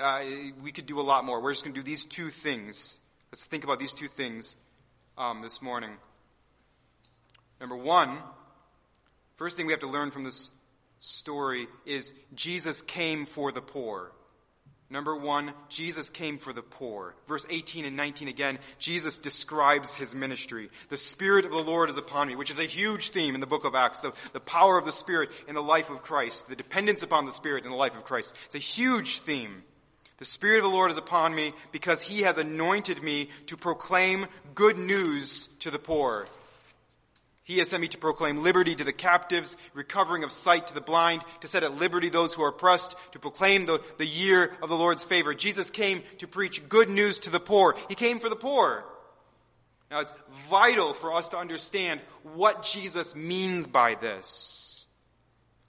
I, 0.00 0.52
we 0.62 0.72
could 0.72 0.86
do 0.86 0.98
a 0.98 1.02
lot 1.02 1.24
more. 1.24 1.40
We're 1.40 1.52
just 1.52 1.64
going 1.64 1.74
to 1.74 1.80
do 1.80 1.84
these 1.84 2.04
two 2.04 2.28
things. 2.28 2.98
Let's 3.30 3.44
think 3.46 3.64
about 3.64 3.78
these 3.78 3.92
two 3.92 4.08
things 4.08 4.56
um, 5.16 5.42
this 5.42 5.62
morning. 5.62 5.90
Number 7.60 7.76
one, 7.76 8.18
first 9.36 9.56
thing 9.56 9.66
we 9.66 9.72
have 9.72 9.80
to 9.80 9.86
learn 9.86 10.10
from 10.10 10.24
this 10.24 10.50
story 10.98 11.68
is 11.84 12.12
Jesus 12.34 12.82
came 12.82 13.26
for 13.26 13.52
the 13.52 13.62
poor. 13.62 14.12
Number 14.88 15.16
one, 15.16 15.52
Jesus 15.68 16.10
came 16.10 16.38
for 16.38 16.52
the 16.52 16.62
poor. 16.62 17.16
Verse 17.26 17.44
18 17.50 17.84
and 17.84 17.96
19 17.96 18.28
again, 18.28 18.60
Jesus 18.78 19.18
describes 19.18 19.96
his 19.96 20.14
ministry. 20.14 20.70
The 20.90 20.96
Spirit 20.96 21.44
of 21.44 21.50
the 21.50 21.58
Lord 21.58 21.90
is 21.90 21.96
upon 21.96 22.28
me, 22.28 22.36
which 22.36 22.50
is 22.50 22.60
a 22.60 22.64
huge 22.64 23.10
theme 23.10 23.34
in 23.34 23.40
the 23.40 23.48
book 23.48 23.64
of 23.64 23.74
Acts. 23.74 24.00
The, 24.00 24.12
the 24.32 24.40
power 24.40 24.78
of 24.78 24.84
the 24.84 24.92
Spirit 24.92 25.30
in 25.48 25.56
the 25.56 25.62
life 25.62 25.90
of 25.90 26.02
Christ. 26.02 26.48
The 26.48 26.54
dependence 26.54 27.02
upon 27.02 27.26
the 27.26 27.32
Spirit 27.32 27.64
in 27.64 27.70
the 27.70 27.76
life 27.76 27.96
of 27.96 28.04
Christ. 28.04 28.32
It's 28.44 28.54
a 28.54 28.58
huge 28.58 29.18
theme. 29.18 29.64
The 30.18 30.24
Spirit 30.24 30.58
of 30.58 30.64
the 30.64 30.70
Lord 30.70 30.92
is 30.92 30.98
upon 30.98 31.34
me 31.34 31.52
because 31.72 32.00
he 32.00 32.22
has 32.22 32.38
anointed 32.38 33.02
me 33.02 33.28
to 33.46 33.56
proclaim 33.56 34.26
good 34.54 34.78
news 34.78 35.48
to 35.58 35.70
the 35.72 35.80
poor. 35.80 36.26
He 37.46 37.58
has 37.58 37.68
sent 37.68 37.80
me 37.80 37.86
to 37.88 37.98
proclaim 37.98 38.42
liberty 38.42 38.74
to 38.74 38.82
the 38.82 38.92
captives, 38.92 39.56
recovering 39.72 40.24
of 40.24 40.32
sight 40.32 40.66
to 40.66 40.74
the 40.74 40.80
blind, 40.80 41.22
to 41.42 41.46
set 41.46 41.62
at 41.62 41.78
liberty 41.78 42.08
those 42.08 42.34
who 42.34 42.42
are 42.42 42.48
oppressed, 42.48 42.96
to 43.12 43.20
proclaim 43.20 43.66
the, 43.66 43.80
the 43.98 44.04
year 44.04 44.50
of 44.64 44.68
the 44.68 44.76
Lord's 44.76 45.04
favor. 45.04 45.32
Jesus 45.32 45.70
came 45.70 46.02
to 46.18 46.26
preach 46.26 46.68
good 46.68 46.88
news 46.88 47.20
to 47.20 47.30
the 47.30 47.38
poor. 47.38 47.76
He 47.88 47.94
came 47.94 48.18
for 48.18 48.28
the 48.28 48.34
poor. 48.34 48.84
Now 49.92 50.00
it's 50.00 50.12
vital 50.50 50.92
for 50.92 51.12
us 51.12 51.28
to 51.28 51.38
understand 51.38 52.00
what 52.24 52.64
Jesus 52.64 53.14
means 53.14 53.68
by 53.68 53.94
this. 53.94 54.84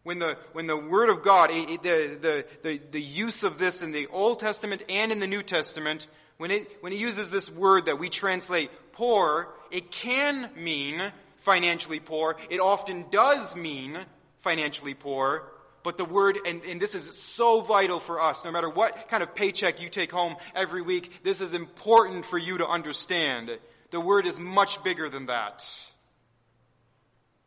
When 0.01 0.17
the, 0.17 0.35
when 0.53 0.65
the 0.65 0.77
Word 0.77 1.09
of 1.09 1.21
God, 1.21 1.51
the, 1.51 1.77
the, 1.83 2.45
the, 2.63 2.81
the 2.89 3.01
use 3.01 3.43
of 3.43 3.59
this 3.59 3.83
in 3.83 3.91
the 3.91 4.07
Old 4.07 4.39
Testament 4.39 4.81
and 4.89 5.11
in 5.11 5.19
the 5.19 5.27
New 5.27 5.43
Testament, 5.43 6.07
when 6.37 6.49
it, 6.49 6.67
when 6.81 6.91
it 6.91 6.97
uses 6.97 7.29
this 7.29 7.51
word 7.51 7.85
that 7.85 7.99
we 7.99 8.09
translate 8.09 8.71
poor, 8.93 9.53
it 9.69 9.91
can 9.91 10.49
mean 10.55 11.11
financially 11.37 11.99
poor. 11.99 12.37
It 12.49 12.59
often 12.59 13.05
does 13.09 13.55
mean 13.55 13.97
financially 14.39 14.93
poor, 14.93 15.49
but 15.83 15.97
the 15.97 16.05
word, 16.05 16.37
and, 16.45 16.61
and, 16.63 16.81
this 16.81 16.95
is 16.95 17.17
so 17.17 17.61
vital 17.61 17.99
for 17.99 18.19
us, 18.19 18.43
no 18.43 18.51
matter 18.51 18.69
what 18.69 19.07
kind 19.07 19.23
of 19.23 19.33
paycheck 19.33 19.81
you 19.81 19.89
take 19.89 20.11
home 20.11 20.35
every 20.53 20.81
week, 20.81 21.23
this 21.23 21.39
is 21.39 21.53
important 21.53 22.25
for 22.25 22.37
you 22.37 22.57
to 22.57 22.67
understand. 22.67 23.57
The 23.91 24.01
word 24.01 24.25
is 24.25 24.39
much 24.39 24.83
bigger 24.83 25.07
than 25.07 25.27
that. 25.27 25.65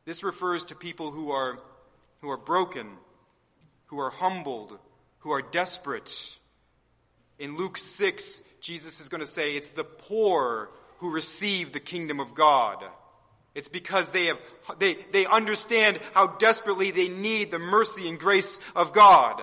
This 0.07 0.25
refers 0.25 0.65
to 0.67 0.75
people 0.75 1.11
who 1.11 1.33
are, 1.33 1.59
who 2.23 2.31
are 2.31 2.39
broken, 2.39 2.89
who 3.87 4.01
are 4.01 4.11
humbled, 4.11 4.79
who 5.19 5.33
are 5.33 5.43
desperate. 5.43 6.39
In 7.39 7.57
Luke 7.57 7.77
6, 7.77 8.43
Jesus 8.61 9.01
is 9.01 9.09
going 9.09 9.21
to 9.21 9.27
say, 9.27 9.57
it's 9.57 9.71
the 9.71 9.85
poor 9.85 10.71
who 10.99 11.13
receive 11.13 11.73
the 11.73 11.81
kingdom 11.81 12.21
of 12.21 12.35
God. 12.35 12.85
It's 13.55 13.69
because 13.69 14.11
they 14.11 14.27
have, 14.27 14.39
they, 14.79 14.95
they 15.11 15.27
understand 15.27 15.99
how 16.15 16.29
desperately 16.29 16.93
they 16.93 17.09
need 17.09 17.51
the 17.51 17.59
mercy 17.59 18.09
and 18.09 18.19
grace 18.19 18.59
of 18.77 18.93
God. 18.93 19.43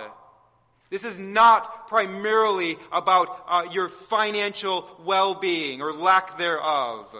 This 0.89 1.04
is 1.04 1.17
not 1.17 1.89
primarily 1.89 2.78
about 2.91 3.43
uh, 3.48 3.67
your 3.72 3.89
financial 3.89 4.88
well-being 5.04 5.82
or 5.82 5.91
lack 5.91 6.38
thereof. 6.38 7.13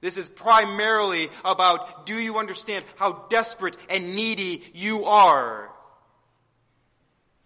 This 0.00 0.16
is 0.16 0.28
primarily 0.28 1.30
about 1.44 2.06
do 2.06 2.14
you 2.14 2.38
understand 2.38 2.84
how 2.96 3.26
desperate 3.28 3.76
and 3.88 4.16
needy 4.16 4.62
you 4.74 5.04
are? 5.04 5.70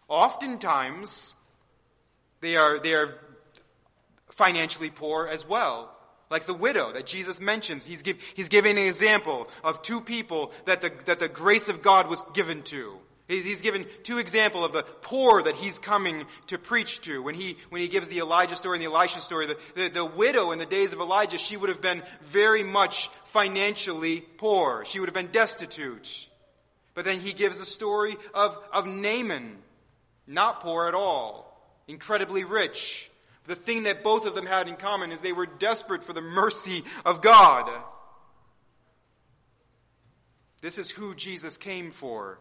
Oftentimes, 0.09 1.35
they 2.41 2.57
are, 2.57 2.81
they 2.81 2.95
are 2.95 3.19
financially 4.31 4.91
poor 4.91 5.29
as 5.29 5.47
well. 5.47 5.95
Like 6.31 6.47
the 6.47 6.55
widow 6.55 6.93
that 6.93 7.07
Jesus 7.07 7.41
mentions, 7.41 7.85
he's, 7.85 8.03
give, 8.03 8.23
he's 8.35 8.49
giving 8.49 8.79
an 8.79 8.87
example 8.87 9.49
of 9.65 9.83
two 9.83 10.01
people 10.01 10.53
that 10.65 10.81
the, 10.81 10.93
that 11.07 11.19
the 11.19 11.29
grace 11.29 11.69
of 11.69 11.83
God 11.83 12.09
was 12.09 12.23
given 12.35 12.63
to. 12.65 12.99
He's 13.27 13.61
given 13.61 13.87
two 14.03 14.19
examples 14.19 14.65
of 14.65 14.73
the 14.73 14.83
poor 14.83 15.41
that 15.43 15.55
he's 15.55 15.79
coming 15.79 16.27
to 16.49 16.59
preach 16.59 17.01
to. 17.03 17.23
When 17.23 17.37
he, 17.37 17.57
when 17.69 17.81
he 17.81 17.87
gives 17.87 18.09
the 18.09 18.19
Elijah 18.19 18.57
story 18.57 18.79
and 18.79 18.85
the 18.85 18.91
Elisha 18.93 19.21
story, 19.21 19.47
the, 19.47 19.59
the, 19.77 19.89
the 19.89 20.05
widow 20.05 20.51
in 20.51 20.59
the 20.59 20.67
days 20.67 20.93
of 20.93 20.99
Elijah, 21.01 21.39
she 21.39 21.57
would 21.57 21.69
have 21.69 21.81
been 21.81 22.03
very 22.23 22.65
much 22.65 23.09
financially 23.25 24.21
poor. 24.21 24.85
She 24.85 24.99
would 24.99 25.09
have 25.09 25.15
been 25.15 25.29
destitute. 25.29 26.29
But 26.95 27.05
then 27.05 27.21
he 27.21 27.33
gives 27.33 27.59
the 27.59 27.65
story 27.65 28.17
of, 28.35 28.59
of 28.73 28.87
Naaman, 28.87 29.59
not 30.27 30.61
poor 30.61 30.89
at 30.89 30.95
all, 30.95 31.57
incredibly 31.87 32.43
rich. 32.43 33.10
The 33.47 33.55
thing 33.57 33.85
that 33.85 34.05
both 34.05 34.27
of 34.27 34.35
them 34.35 34.47
had 34.47 34.69
in 34.69 34.77
common 34.77 35.13
is 35.13 35.21
they 35.21 35.33
were 35.33 35.47
desperate 35.47 36.05
for 36.05 36.13
the 36.13 36.21
mercy 36.21 36.85
of 37.05 37.21
God. 37.21 37.71
This 40.61 40.79
is 40.79 40.91
who 40.91 41.15
Jesus 41.15 41.57
came 41.57 41.91
for. 41.91 42.39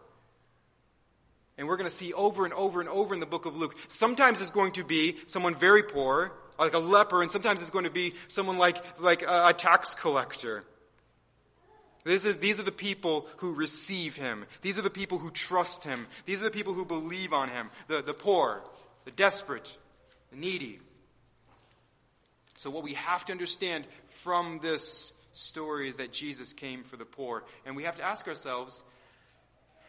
And 1.56 1.68
we're 1.68 1.76
going 1.76 1.88
to 1.88 1.94
see 1.94 2.12
over 2.12 2.44
and 2.44 2.54
over 2.54 2.80
and 2.80 2.88
over 2.88 3.12
in 3.12 3.20
the 3.20 3.26
book 3.26 3.46
of 3.46 3.56
Luke. 3.56 3.76
Sometimes 3.88 4.40
it's 4.40 4.50
going 4.50 4.72
to 4.72 4.84
be 4.84 5.16
someone 5.26 5.54
very 5.54 5.82
poor, 5.82 6.32
like 6.58 6.74
a 6.74 6.78
leper, 6.78 7.22
and 7.22 7.30
sometimes 7.30 7.60
it's 7.60 7.70
going 7.70 7.84
to 7.84 7.90
be 7.90 8.14
someone 8.28 8.58
like, 8.58 9.00
like 9.00 9.22
a, 9.22 9.48
a 9.48 9.52
tax 9.52 9.94
collector. 9.94 10.64
This 12.04 12.24
Is, 12.24 12.38
these 12.38 12.58
are 12.58 12.64
the 12.64 12.72
people 12.72 13.26
who 13.38 13.54
receive 13.54 14.16
him. 14.16 14.46
These 14.62 14.78
are 14.78 14.82
the 14.82 14.90
people 14.90 15.18
who 15.18 15.30
trust 15.30 15.84
him. 15.84 16.06
These 16.24 16.40
are 16.40 16.44
the 16.44 16.50
people 16.50 16.72
who 16.72 16.84
believe 16.84 17.32
on 17.32 17.50
him. 17.50 17.70
The, 17.88 18.00
the 18.00 18.14
poor, 18.14 18.62
the 19.04 19.10
desperate, 19.10 19.76
the 20.30 20.38
needy. 20.38 20.80
So, 22.60 22.68
what 22.68 22.84
we 22.84 22.92
have 22.92 23.24
to 23.24 23.32
understand 23.32 23.86
from 24.06 24.58
this 24.60 25.14
story 25.32 25.88
is 25.88 25.96
that 25.96 26.12
Jesus 26.12 26.52
came 26.52 26.82
for 26.82 26.98
the 26.98 27.06
poor. 27.06 27.42
And 27.64 27.74
we 27.74 27.84
have 27.84 27.96
to 27.96 28.02
ask 28.02 28.28
ourselves, 28.28 28.82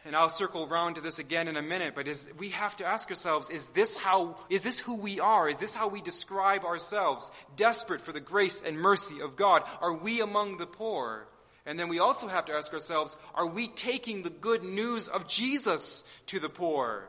and 0.06 0.16
I'll 0.16 0.30
circle 0.30 0.66
around 0.66 0.94
to 0.94 1.02
this 1.02 1.18
again 1.18 1.48
in 1.48 1.58
a 1.58 1.62
minute, 1.62 1.92
but 1.94 2.08
is, 2.08 2.26
we 2.38 2.48
have 2.48 2.74
to 2.76 2.86
ask 2.86 3.10
ourselves, 3.10 3.50
is 3.50 3.66
this 3.66 3.94
how, 3.94 4.38
is 4.48 4.62
this 4.62 4.80
who 4.80 5.02
we 5.02 5.20
are? 5.20 5.50
Is 5.50 5.58
this 5.58 5.74
how 5.74 5.88
we 5.88 6.00
describe 6.00 6.64
ourselves? 6.64 7.30
Desperate 7.56 8.00
for 8.00 8.12
the 8.12 8.20
grace 8.20 8.62
and 8.64 8.78
mercy 8.78 9.20
of 9.20 9.36
God? 9.36 9.64
Are 9.82 9.94
we 9.94 10.22
among 10.22 10.56
the 10.56 10.66
poor? 10.66 11.28
And 11.66 11.78
then 11.78 11.88
we 11.88 11.98
also 11.98 12.26
have 12.26 12.46
to 12.46 12.54
ask 12.54 12.72
ourselves, 12.72 13.18
are 13.34 13.48
we 13.48 13.68
taking 13.68 14.22
the 14.22 14.30
good 14.30 14.64
news 14.64 15.08
of 15.08 15.28
Jesus 15.28 16.04
to 16.28 16.40
the 16.40 16.48
poor? 16.48 17.06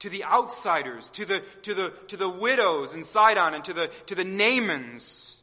To 0.00 0.08
the 0.08 0.24
outsiders, 0.24 1.10
to 1.10 1.24
the, 1.24 1.40
to 1.62 1.74
the, 1.74 1.92
to 2.08 2.16
the 2.16 2.28
widows 2.28 2.94
in 2.94 3.04
Sidon 3.04 3.54
and 3.54 3.64
to 3.64 3.72
the, 3.72 3.90
to 4.06 4.14
the 4.14 4.24
Naamans? 4.24 5.36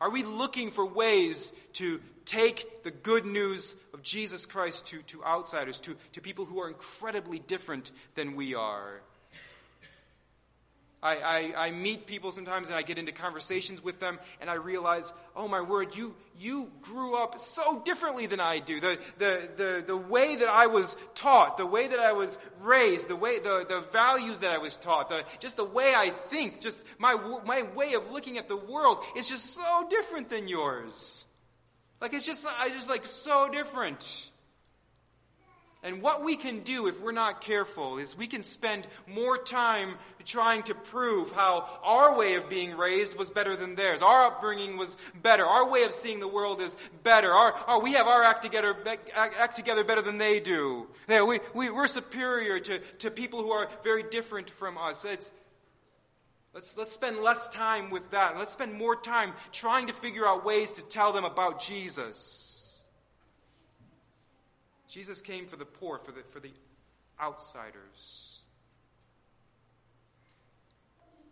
Are 0.00 0.10
we 0.10 0.22
looking 0.22 0.70
for 0.70 0.84
ways 0.84 1.52
to 1.74 2.00
take 2.24 2.82
the 2.82 2.90
good 2.90 3.24
news 3.24 3.76
of 3.94 4.02
Jesus 4.02 4.46
Christ 4.46 4.88
to, 4.88 5.00
to 5.02 5.24
outsiders, 5.24 5.80
to, 5.80 5.96
to 6.12 6.20
people 6.20 6.44
who 6.44 6.60
are 6.60 6.68
incredibly 6.68 7.38
different 7.38 7.90
than 8.14 8.36
we 8.36 8.54
are? 8.54 9.00
I, 11.06 11.52
I, 11.56 11.66
I, 11.66 11.70
meet 11.70 12.06
people 12.06 12.32
sometimes 12.32 12.68
and 12.68 12.76
I 12.76 12.82
get 12.82 12.98
into 12.98 13.12
conversations 13.12 13.82
with 13.82 14.00
them 14.00 14.18
and 14.40 14.50
I 14.50 14.54
realize, 14.54 15.12
oh 15.36 15.46
my 15.46 15.60
word, 15.60 15.94
you, 15.94 16.16
you 16.36 16.68
grew 16.82 17.16
up 17.16 17.38
so 17.38 17.80
differently 17.80 18.26
than 18.26 18.40
I 18.40 18.58
do. 18.58 18.80
The, 18.80 18.98
the, 19.18 19.48
the, 19.56 19.84
the 19.86 19.96
way 19.96 20.34
that 20.34 20.48
I 20.48 20.66
was 20.66 20.96
taught, 21.14 21.58
the 21.58 21.66
way 21.66 21.86
that 21.86 22.00
I 22.00 22.12
was 22.12 22.36
raised, 22.60 23.06
the 23.06 23.14
way, 23.14 23.38
the, 23.38 23.64
the 23.68 23.82
values 23.92 24.40
that 24.40 24.50
I 24.50 24.58
was 24.58 24.76
taught, 24.76 25.08
the, 25.08 25.24
just 25.38 25.56
the 25.56 25.64
way 25.64 25.94
I 25.96 26.10
think, 26.10 26.60
just 26.60 26.82
my, 26.98 27.14
my 27.46 27.62
way 27.76 27.94
of 27.94 28.10
looking 28.10 28.36
at 28.36 28.48
the 28.48 28.56
world 28.56 28.98
is 29.16 29.28
just 29.28 29.54
so 29.54 29.86
different 29.88 30.28
than 30.28 30.48
yours. 30.48 31.24
Like 32.00 32.14
it's 32.14 32.26
just, 32.26 32.44
I 32.58 32.68
just 32.70 32.88
like 32.88 33.04
so 33.04 33.48
different. 33.48 34.30
And 35.86 36.02
what 36.02 36.24
we 36.24 36.34
can 36.34 36.60
do 36.60 36.88
if 36.88 37.00
we're 37.00 37.12
not 37.12 37.40
careful 37.40 37.98
is 37.98 38.18
we 38.18 38.26
can 38.26 38.42
spend 38.42 38.88
more 39.06 39.38
time 39.38 39.94
trying 40.24 40.64
to 40.64 40.74
prove 40.74 41.30
how 41.30 41.64
our 41.84 42.18
way 42.18 42.34
of 42.34 42.50
being 42.50 42.76
raised 42.76 43.16
was 43.16 43.30
better 43.30 43.54
than 43.54 43.76
theirs. 43.76 44.02
Our 44.02 44.26
upbringing 44.26 44.78
was 44.78 44.96
better. 45.22 45.44
Our 45.44 45.70
way 45.70 45.84
of 45.84 45.92
seeing 45.92 46.18
the 46.18 46.26
world 46.26 46.60
is 46.60 46.76
better. 47.04 47.30
Our, 47.30 47.52
our 47.52 47.80
we 47.80 47.92
have 47.92 48.08
our 48.08 48.24
act 48.24 48.42
together, 48.42 48.76
act 49.14 49.54
together 49.54 49.84
better 49.84 50.02
than 50.02 50.18
they 50.18 50.40
do. 50.40 50.88
Yeah, 51.08 51.22
we, 51.22 51.38
we, 51.54 51.70
we're 51.70 51.86
superior 51.86 52.58
to, 52.58 52.80
to 52.80 53.10
people 53.12 53.40
who 53.40 53.52
are 53.52 53.70
very 53.84 54.02
different 54.02 54.50
from 54.50 54.78
us. 54.78 55.04
It's, 55.04 55.30
let's, 56.52 56.76
let's 56.76 56.90
spend 56.90 57.18
less 57.18 57.48
time 57.50 57.90
with 57.90 58.10
that. 58.10 58.36
Let's 58.36 58.54
spend 58.54 58.74
more 58.74 58.96
time 58.96 59.34
trying 59.52 59.86
to 59.86 59.92
figure 59.92 60.26
out 60.26 60.44
ways 60.44 60.72
to 60.72 60.82
tell 60.82 61.12
them 61.12 61.24
about 61.24 61.60
Jesus. 61.60 62.45
Jesus 64.88 65.20
came 65.22 65.46
for 65.46 65.56
the 65.56 65.64
poor, 65.64 65.98
for 65.98 66.12
the, 66.12 66.22
for 66.30 66.40
the 66.40 66.52
outsiders. 67.20 68.42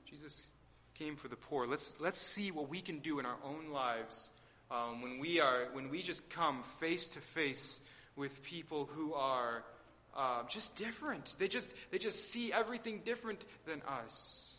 Jesus 0.09 0.47
came 0.95 1.17
for 1.17 1.29
the 1.29 1.37
poor. 1.37 1.67
Let's, 1.67 2.01
let's 2.01 2.21
see 2.21 2.51
what 2.51 2.69
we 2.69 2.81
can 2.81 3.01
do 3.01 3.19
in 3.19 3.27
our 3.27 3.39
own 3.45 3.73
lives 3.73 4.31
um, 4.71 5.03
when, 5.03 5.19
we 5.19 5.41
are, 5.41 5.69
when 5.73 5.91
we 5.91 6.03
just 6.03 6.29
come 6.31 6.63
face 6.79 7.09
to 7.09 7.21
face 7.21 7.81
with 8.17 8.43
people 8.43 8.89
who 8.93 9.15
are 9.15 9.65
uh, 10.17 10.43
just 10.49 10.77
different. 10.77 11.37
They 11.39 11.49
just, 11.49 11.73
they 11.91 11.99
just 11.99 12.31
see 12.31 12.53
everything 12.53 13.03
different 13.05 13.45
than 13.67 13.83
us. 13.83 14.54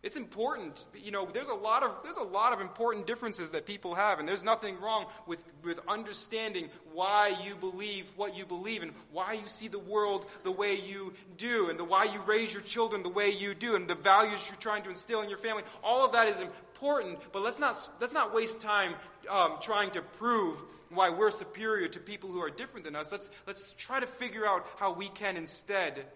It's 0.00 0.16
important. 0.16 0.84
You 0.94 1.10
know, 1.10 1.26
there's 1.26 1.48
a 1.48 1.54
lot 1.54 1.82
of 1.82 1.90
there's 2.04 2.18
a 2.18 2.22
lot 2.22 2.52
of 2.52 2.60
important 2.60 3.06
differences 3.08 3.50
that 3.50 3.66
people 3.66 3.96
have, 3.96 4.20
and 4.20 4.28
there's 4.28 4.44
nothing 4.44 4.80
wrong 4.80 5.06
with, 5.26 5.44
with 5.64 5.80
understanding 5.88 6.70
why 6.92 7.34
you 7.44 7.56
believe 7.56 8.08
what 8.14 8.38
you 8.38 8.46
believe 8.46 8.84
and 8.84 8.92
why 9.10 9.32
you 9.32 9.46
see 9.46 9.66
the 9.66 9.78
world 9.78 10.26
the 10.44 10.52
way 10.52 10.76
you 10.76 11.12
do, 11.36 11.68
and 11.68 11.80
the 11.80 11.84
why 11.84 12.04
you 12.04 12.20
raise 12.28 12.52
your 12.52 12.62
children 12.62 13.02
the 13.02 13.08
way 13.08 13.30
you 13.30 13.54
do, 13.54 13.74
and 13.74 13.88
the 13.88 13.96
values 13.96 14.48
you're 14.48 14.60
trying 14.60 14.84
to 14.84 14.88
instill 14.88 15.22
in 15.22 15.28
your 15.28 15.38
family. 15.38 15.64
All 15.82 16.06
of 16.06 16.12
that 16.12 16.28
is 16.28 16.40
important, 16.40 17.18
but 17.32 17.42
let's 17.42 17.58
not 17.58 17.88
let's 18.00 18.12
not 18.12 18.32
waste 18.32 18.60
time 18.60 18.94
um, 19.28 19.56
trying 19.60 19.90
to 19.90 20.02
prove 20.02 20.62
why 20.90 21.10
we're 21.10 21.32
superior 21.32 21.88
to 21.88 21.98
people 21.98 22.30
who 22.30 22.40
are 22.40 22.50
different 22.50 22.84
than 22.84 22.94
us. 22.94 23.10
Let's 23.10 23.30
let's 23.48 23.72
try 23.72 23.98
to 23.98 24.06
figure 24.06 24.46
out 24.46 24.64
how 24.78 24.92
we 24.92 25.08
can 25.08 25.36
instead 25.36 26.06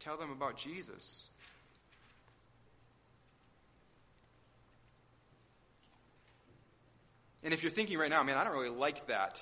tell 0.00 0.18
them 0.18 0.30
about 0.30 0.58
Jesus. 0.58 1.28
And 7.46 7.54
if 7.54 7.62
you're 7.62 7.70
thinking 7.70 7.96
right 7.96 8.10
now, 8.10 8.24
man, 8.24 8.36
I 8.36 8.42
don't 8.42 8.54
really 8.54 8.70
like 8.70 9.06
that. 9.06 9.40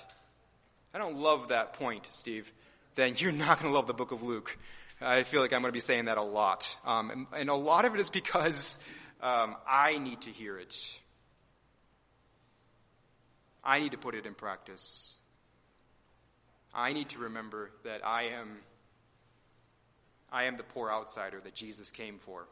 I 0.93 0.99
don't 0.99 1.17
love 1.17 1.47
that 1.47 1.73
point, 1.73 2.05
Steve. 2.11 2.53
Then 2.93 3.15
you're 3.17 3.31
not 3.47 3.59
going 3.59 3.71
to 3.71 3.75
love 3.75 3.87
the 3.87 3.95
book 3.95 4.11
of 4.11 4.21
Luke. 4.21 4.59
I 5.01 5.23
feel 5.23 5.41
like 5.41 5.53
I'm 5.53 5.61
going 5.61 5.71
to 5.71 5.75
be 5.75 5.79
saying 5.79 6.05
that 6.05 6.19
a 6.19 6.21
lot. 6.21 6.77
Um, 6.85 7.09
and, 7.09 7.27
and, 7.35 7.49
a 7.49 7.55
lot 7.55 7.83
of 7.83 7.95
it 7.95 7.99
is 7.99 8.11
because 8.11 8.77
um, 9.23 9.55
I 9.67 9.97
need 9.97 10.21
to 10.21 10.29
hear 10.29 10.59
it. 10.59 10.99
I 13.63 13.79
need 13.79 13.93
to 13.93 13.97
put 13.97 14.13
it 14.13 14.27
in 14.27 14.35
practice. 14.35 15.17
I 16.75 16.93
need 16.93 17.09
to 17.09 17.17
remember 17.17 17.71
that 17.85 18.05
I 18.05 18.25
am 18.39 18.57
I 20.31 20.43
am 20.43 20.57
the 20.57 20.63
poor 20.63 20.91
outsider 20.91 21.41
that 21.43 21.55
Jesus 21.55 21.89
came 21.89 22.19
for. 22.19 22.45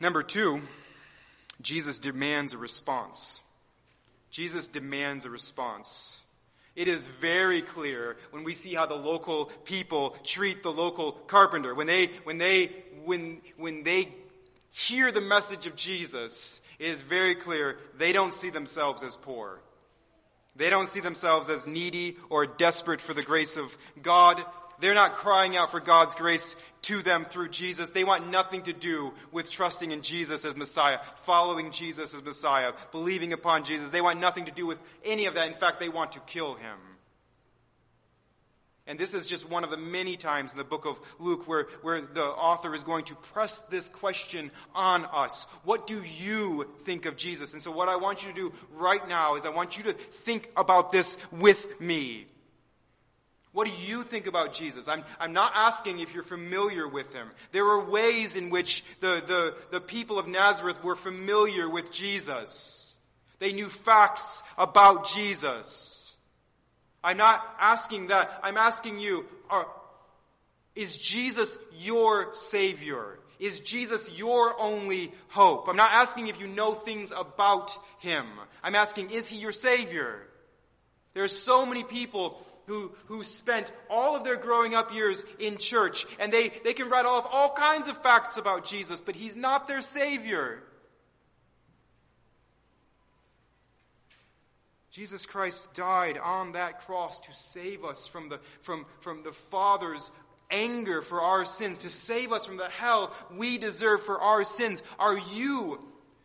Number 0.00 0.22
2, 0.22 0.60
Jesus 1.62 1.98
demands 1.98 2.54
a 2.54 2.58
response. 2.58 3.42
Jesus 4.30 4.68
demands 4.68 5.24
a 5.24 5.30
response. 5.30 6.22
It 6.74 6.88
is 6.88 7.06
very 7.06 7.60
clear 7.60 8.16
when 8.30 8.44
we 8.44 8.54
see 8.54 8.74
how 8.74 8.86
the 8.86 8.96
local 8.96 9.46
people 9.64 10.16
treat 10.24 10.62
the 10.62 10.72
local 10.72 11.12
carpenter. 11.12 11.74
When 11.74 11.86
they, 11.86 12.06
when 12.24 12.38
they, 12.38 12.70
when, 13.04 13.42
when 13.56 13.82
they 13.82 14.08
hear 14.70 15.12
the 15.12 15.20
message 15.20 15.66
of 15.66 15.76
Jesus, 15.76 16.60
it 16.78 16.86
is 16.86 17.02
very 17.02 17.34
clear 17.34 17.78
they 17.98 18.12
don't 18.12 18.32
see 18.32 18.48
themselves 18.48 19.02
as 19.02 19.16
poor. 19.16 19.60
They 20.56 20.70
don't 20.70 20.88
see 20.88 21.00
themselves 21.00 21.48
as 21.48 21.66
needy 21.66 22.16
or 22.28 22.46
desperate 22.46 23.00
for 23.00 23.14
the 23.14 23.22
grace 23.22 23.56
of 23.56 23.76
God. 24.02 24.42
They're 24.82 24.94
not 24.94 25.14
crying 25.14 25.56
out 25.56 25.70
for 25.70 25.78
God's 25.78 26.16
grace 26.16 26.56
to 26.82 27.02
them 27.02 27.24
through 27.24 27.50
Jesus. 27.50 27.90
They 27.90 28.02
want 28.02 28.32
nothing 28.32 28.62
to 28.62 28.72
do 28.72 29.14
with 29.30 29.48
trusting 29.48 29.92
in 29.92 30.02
Jesus 30.02 30.44
as 30.44 30.56
Messiah, 30.56 30.98
following 31.18 31.70
Jesus 31.70 32.12
as 32.12 32.24
Messiah, 32.24 32.72
believing 32.90 33.32
upon 33.32 33.62
Jesus. 33.62 33.92
They 33.92 34.00
want 34.00 34.18
nothing 34.18 34.46
to 34.46 34.50
do 34.50 34.66
with 34.66 34.78
any 35.04 35.26
of 35.26 35.34
that. 35.36 35.46
In 35.46 35.54
fact, 35.54 35.78
they 35.78 35.88
want 35.88 36.10
to 36.12 36.20
kill 36.26 36.54
him. 36.54 36.78
And 38.88 38.98
this 38.98 39.14
is 39.14 39.28
just 39.28 39.48
one 39.48 39.62
of 39.62 39.70
the 39.70 39.76
many 39.76 40.16
times 40.16 40.50
in 40.50 40.58
the 40.58 40.64
book 40.64 40.84
of 40.84 40.98
Luke 41.20 41.46
where, 41.46 41.68
where 41.82 42.00
the 42.00 42.24
author 42.24 42.74
is 42.74 42.82
going 42.82 43.04
to 43.04 43.14
press 43.14 43.60
this 43.60 43.88
question 43.88 44.50
on 44.74 45.04
us. 45.04 45.44
What 45.62 45.86
do 45.86 46.02
you 46.02 46.68
think 46.82 47.06
of 47.06 47.16
Jesus? 47.16 47.52
And 47.52 47.62
so 47.62 47.70
what 47.70 47.88
I 47.88 47.94
want 47.94 48.26
you 48.26 48.32
to 48.32 48.36
do 48.36 48.52
right 48.72 49.08
now 49.08 49.36
is 49.36 49.44
I 49.44 49.50
want 49.50 49.78
you 49.78 49.84
to 49.84 49.92
think 49.92 50.50
about 50.56 50.90
this 50.90 51.18
with 51.30 51.80
me. 51.80 52.26
What 53.52 53.68
do 53.68 53.74
you 53.86 54.02
think 54.02 54.26
about 54.26 54.54
Jesus? 54.54 54.88
I'm, 54.88 55.04
I'm 55.20 55.34
not 55.34 55.52
asking 55.54 56.00
if 56.00 56.14
you're 56.14 56.22
familiar 56.22 56.88
with 56.88 57.12
him. 57.12 57.30
There 57.52 57.64
were 57.64 57.84
ways 57.84 58.34
in 58.34 58.48
which 58.48 58.82
the, 59.00 59.22
the, 59.26 59.54
the 59.70 59.80
people 59.80 60.18
of 60.18 60.26
Nazareth 60.26 60.82
were 60.82 60.96
familiar 60.96 61.68
with 61.68 61.92
Jesus. 61.92 62.96
They 63.40 63.52
knew 63.52 63.66
facts 63.66 64.42
about 64.56 65.06
Jesus. 65.06 66.16
I'm 67.04 67.18
not 67.18 67.44
asking 67.60 68.06
that. 68.06 68.40
I'm 68.42 68.56
asking 68.56 69.00
you, 69.00 69.26
are, 69.50 69.68
is 70.74 70.96
Jesus 70.96 71.58
your 71.76 72.34
Savior? 72.34 73.18
Is 73.38 73.60
Jesus 73.60 74.16
your 74.16 74.58
only 74.60 75.12
hope? 75.28 75.68
I'm 75.68 75.76
not 75.76 75.90
asking 75.92 76.28
if 76.28 76.40
you 76.40 76.46
know 76.46 76.72
things 76.72 77.12
about 77.14 77.76
Him. 77.98 78.24
I'm 78.62 78.76
asking, 78.76 79.10
is 79.10 79.28
He 79.28 79.38
your 79.38 79.52
Savior? 79.52 80.26
There 81.12 81.24
are 81.24 81.28
so 81.28 81.66
many 81.66 81.82
people 81.82 82.40
who, 82.66 82.92
who 83.06 83.24
spent 83.24 83.72
all 83.90 84.16
of 84.16 84.24
their 84.24 84.36
growing 84.36 84.74
up 84.74 84.94
years 84.94 85.24
in 85.38 85.58
church, 85.58 86.06
and 86.18 86.32
they, 86.32 86.48
they 86.48 86.72
can 86.74 86.88
rattle 86.90 87.12
off 87.12 87.28
all 87.32 87.50
kinds 87.50 87.88
of 87.88 88.00
facts 88.02 88.36
about 88.36 88.64
Jesus, 88.64 89.02
but 89.02 89.16
he's 89.16 89.36
not 89.36 89.68
their 89.68 89.80
Savior. 89.80 90.62
Jesus 94.90 95.24
Christ 95.24 95.72
died 95.72 96.18
on 96.18 96.52
that 96.52 96.82
cross 96.82 97.20
to 97.20 97.34
save 97.34 97.82
us 97.82 98.06
from 98.06 98.28
the, 98.28 98.38
from, 98.60 98.84
from 99.00 99.22
the 99.22 99.32
Father's 99.32 100.10
anger 100.50 101.00
for 101.00 101.22
our 101.22 101.46
sins, 101.46 101.78
to 101.78 101.88
save 101.88 102.30
us 102.30 102.46
from 102.46 102.58
the 102.58 102.68
hell 102.68 103.10
we 103.34 103.56
deserve 103.56 104.02
for 104.02 104.20
our 104.20 104.44
sins. 104.44 104.82
Are 104.98 105.18
you 105.34 105.80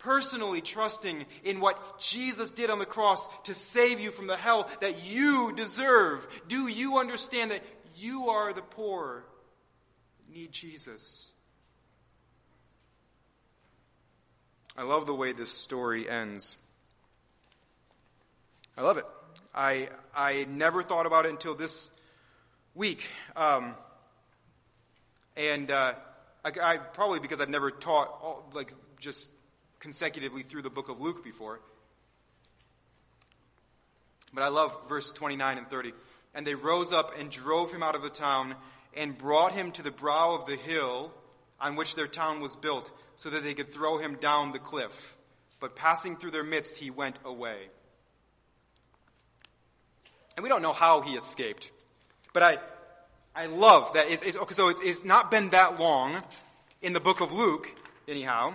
personally 0.07 0.61
trusting 0.61 1.25
in 1.43 1.59
what 1.59 1.99
Jesus 1.99 2.51
did 2.51 2.69
on 2.69 2.79
the 2.79 2.85
cross 2.85 3.27
to 3.43 3.53
save 3.53 3.99
you 3.99 4.09
from 4.09 4.27
the 4.27 4.37
hell 4.37 4.69
that 4.79 5.03
you 5.03 5.51
deserve? 5.53 6.25
Do 6.47 6.69
you 6.69 6.97
understand 6.97 7.51
that 7.51 7.61
you 7.97 8.29
are 8.29 8.53
the 8.53 8.61
poor, 8.61 9.25
need 10.33 10.53
Jesus? 10.53 11.29
I 14.77 14.83
love 14.83 15.07
the 15.07 15.13
way 15.13 15.33
this 15.33 15.51
story 15.51 16.09
ends. 16.09 16.55
I 18.77 18.83
love 18.83 18.95
it. 18.95 19.05
I, 19.53 19.89
I 20.15 20.45
never 20.49 20.83
thought 20.83 21.05
about 21.05 21.25
it 21.25 21.31
until 21.31 21.53
this 21.53 21.89
week. 22.75 23.09
Um, 23.35 23.73
and 25.35 25.69
uh, 25.69 25.95
I, 26.45 26.51
I, 26.61 26.77
probably 26.77 27.19
because 27.19 27.41
I've 27.41 27.49
never 27.49 27.71
taught 27.71 28.07
all, 28.07 28.49
like 28.53 28.73
just 29.01 29.29
consecutively 29.87 30.41
through 30.41 30.61
the 30.61 30.69
book 30.69 30.89
of 30.89 30.99
Luke 30.99 31.23
before. 31.23 31.61
But 34.33 34.43
I 34.43 34.49
love 34.49 34.77
verse 34.89 35.13
29 35.13 35.57
and 35.57 35.69
30. 35.69 35.93
And 36.35 36.45
they 36.45 36.55
rose 36.55 36.91
up 36.91 37.17
and 37.17 37.31
drove 37.31 37.71
him 37.71 37.81
out 37.81 37.95
of 37.95 38.03
the 38.03 38.09
town 38.09 38.55
and 38.97 39.17
brought 39.17 39.53
him 39.53 39.71
to 39.71 39.81
the 39.81 39.89
brow 39.89 40.35
of 40.35 40.45
the 40.45 40.57
hill 40.57 41.13
on 41.61 41.77
which 41.77 41.95
their 41.95 42.05
town 42.05 42.41
was 42.41 42.57
built, 42.57 42.91
so 43.15 43.29
that 43.29 43.45
they 43.45 43.53
could 43.53 43.71
throw 43.73 43.97
him 43.97 44.15
down 44.15 44.51
the 44.51 44.59
cliff. 44.59 45.15
But 45.61 45.77
passing 45.77 46.17
through 46.17 46.31
their 46.31 46.43
midst, 46.43 46.75
he 46.75 46.91
went 46.91 47.17
away. 47.23 47.69
And 50.35 50.43
we 50.43 50.49
don't 50.49 50.61
know 50.61 50.73
how 50.73 50.99
he 50.99 51.15
escaped. 51.15 51.71
But 52.33 52.43
I, 52.43 52.57
I 53.33 53.45
love 53.45 53.93
that. 53.93 54.11
It's, 54.11 54.21
it's, 54.21 54.37
okay, 54.37 54.53
so 54.53 54.67
it's, 54.67 54.81
it's 54.83 55.05
not 55.05 55.31
been 55.31 55.51
that 55.51 55.79
long 55.79 56.21
in 56.81 56.91
the 56.91 56.99
book 56.99 57.21
of 57.21 57.31
Luke, 57.31 57.71
anyhow, 58.05 58.53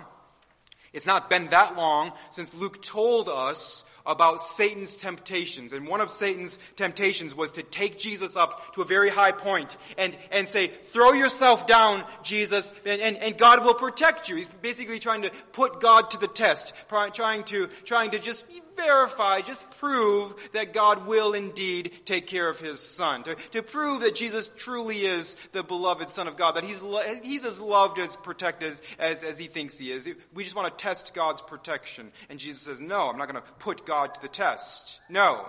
it's 0.93 1.05
not 1.07 1.29
been 1.29 1.47
that 1.47 1.75
long 1.75 2.13
since 2.31 2.53
Luke 2.53 2.81
told 2.81 3.27
us 3.27 3.83
about 4.05 4.41
Satan's 4.41 4.97
temptations. 4.97 5.73
And 5.73 5.87
one 5.87 6.01
of 6.01 6.09
Satan's 6.09 6.59
temptations 6.75 7.33
was 7.33 7.51
to 7.51 7.63
take 7.63 7.97
Jesus 7.97 8.35
up 8.35 8.75
to 8.75 8.81
a 8.81 8.85
very 8.85 9.09
high 9.09 9.31
point 9.31 9.77
and, 9.97 10.15
and 10.31 10.47
say, 10.47 10.67
throw 10.67 11.13
yourself 11.13 11.67
down, 11.67 12.03
Jesus, 12.21 12.71
and, 12.85 13.01
and, 13.01 13.17
and 13.17 13.37
God 13.37 13.63
will 13.63 13.73
protect 13.73 14.29
you. 14.29 14.35
He's 14.35 14.47
basically 14.61 14.99
trying 14.99 15.23
to 15.23 15.31
put 15.53 15.79
God 15.79 16.11
to 16.11 16.19
the 16.19 16.27
test, 16.27 16.73
trying 16.89 17.43
to, 17.45 17.67
trying 17.85 18.11
to 18.11 18.19
just 18.19 18.45
verify, 18.75 19.41
just 19.41 19.69
prove 19.79 20.35
that 20.53 20.73
God 20.73 21.07
will 21.07 21.33
indeed 21.33 21.91
take 22.05 22.27
care 22.27 22.47
of 22.49 22.59
his 22.59 22.79
son. 22.79 23.23
To, 23.23 23.35
to 23.51 23.61
prove 23.61 24.01
that 24.01 24.15
Jesus 24.15 24.49
truly 24.57 25.05
is 25.05 25.35
the 25.51 25.63
beloved 25.63 26.09
son 26.09 26.27
of 26.27 26.37
God, 26.37 26.53
that 26.55 26.63
he's, 26.63 26.81
he's 27.23 27.45
as 27.45 27.61
loved, 27.61 27.99
as 27.99 28.15
protected 28.15 28.73
as, 28.99 29.23
as 29.23 29.37
he 29.37 29.47
thinks 29.47 29.77
he 29.77 29.91
is. 29.91 30.09
We 30.33 30.43
just 30.43 30.55
want 30.55 30.77
to 30.77 30.81
test 30.81 31.13
God's 31.13 31.41
protection. 31.41 32.11
And 32.29 32.39
Jesus 32.39 32.61
says, 32.61 32.81
no, 32.81 33.09
I'm 33.09 33.17
not 33.17 33.29
going 33.29 33.41
to 33.41 33.49
put 33.59 33.85
God 33.85 34.15
to 34.15 34.21
the 34.21 34.27
test. 34.27 35.01
No. 35.09 35.47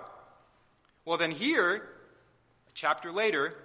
Well 1.05 1.17
then 1.17 1.31
here, 1.31 1.75
a 1.75 2.71
chapter 2.73 3.11
later, 3.11 3.55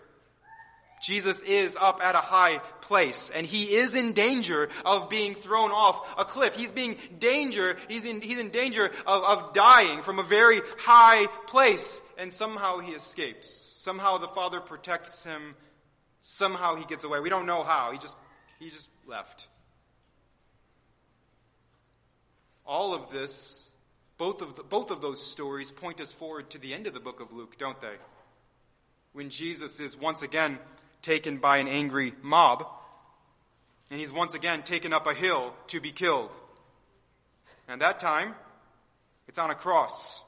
Jesus 1.00 1.42
is 1.42 1.76
up 1.80 2.00
at 2.02 2.14
a 2.14 2.18
high 2.18 2.58
place 2.82 3.30
and 3.34 3.46
he 3.46 3.74
is 3.74 3.94
in 3.94 4.12
danger 4.12 4.68
of 4.84 5.08
being 5.08 5.34
thrown 5.34 5.70
off 5.70 6.18
a 6.18 6.24
cliff. 6.24 6.54
He's 6.54 6.72
being 6.72 6.96
danger, 7.18 7.76
he's 7.88 8.04
in, 8.04 8.20
he's 8.20 8.38
in 8.38 8.50
danger 8.50 8.90
of, 9.06 9.24
of 9.24 9.52
dying 9.54 10.02
from 10.02 10.18
a 10.18 10.22
very 10.22 10.60
high 10.78 11.26
place 11.46 12.02
and 12.18 12.32
somehow 12.32 12.78
he 12.78 12.92
escapes. 12.92 13.50
Somehow 13.50 14.18
the 14.18 14.28
Father 14.28 14.60
protects 14.60 15.24
him. 15.24 15.54
Somehow 16.20 16.76
he 16.76 16.84
gets 16.84 17.04
away. 17.04 17.20
We 17.20 17.30
don't 17.30 17.46
know 17.46 17.62
how. 17.62 17.92
He 17.92 17.98
just, 17.98 18.16
he 18.58 18.68
just 18.68 18.90
left. 19.06 19.48
All 22.66 22.92
of 22.92 23.10
this, 23.10 23.70
both 24.18 24.42
of, 24.42 24.54
the, 24.54 24.62
both 24.62 24.90
of 24.90 25.00
those 25.00 25.24
stories 25.24 25.72
point 25.72 25.98
us 26.00 26.12
forward 26.12 26.50
to 26.50 26.58
the 26.58 26.74
end 26.74 26.86
of 26.86 26.92
the 26.92 27.00
book 27.00 27.20
of 27.20 27.32
Luke, 27.32 27.56
don't 27.58 27.80
they? 27.80 27.96
When 29.14 29.30
Jesus 29.30 29.80
is 29.80 29.98
once 29.98 30.20
again 30.20 30.58
taken 31.02 31.38
by 31.38 31.58
an 31.58 31.68
angry 31.68 32.12
mob, 32.22 32.66
and 33.90 33.98
he's 33.98 34.12
once 34.12 34.34
again 34.34 34.62
taken 34.62 34.92
up 34.92 35.06
a 35.06 35.14
hill 35.14 35.54
to 35.68 35.80
be 35.80 35.90
killed. 35.90 36.34
And 37.68 37.80
that 37.80 37.98
time, 37.98 38.34
it's 39.28 39.38
on 39.38 39.50
a 39.50 39.54
cross. 39.54 40.22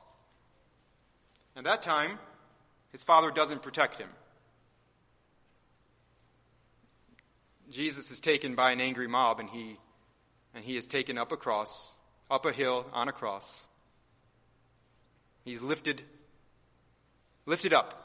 And 1.54 1.66
that 1.66 1.82
time, 1.82 2.18
his 2.90 3.02
father 3.02 3.30
doesn't 3.30 3.62
protect 3.62 3.98
him. 3.98 4.08
Jesus 7.70 8.10
is 8.10 8.20
taken 8.20 8.54
by 8.54 8.72
an 8.72 8.80
angry 8.80 9.08
mob, 9.08 9.40
and 9.40 9.48
he, 9.48 9.78
and 10.54 10.64
he 10.64 10.76
is 10.76 10.86
taken 10.86 11.16
up 11.16 11.32
a 11.32 11.36
cross, 11.36 11.94
up 12.30 12.44
a 12.44 12.52
hill 12.52 12.86
on 12.92 13.08
a 13.08 13.12
cross. 13.12 13.66
He's 15.44 15.62
lifted, 15.62 16.02
lifted 17.46 17.72
up 17.72 18.01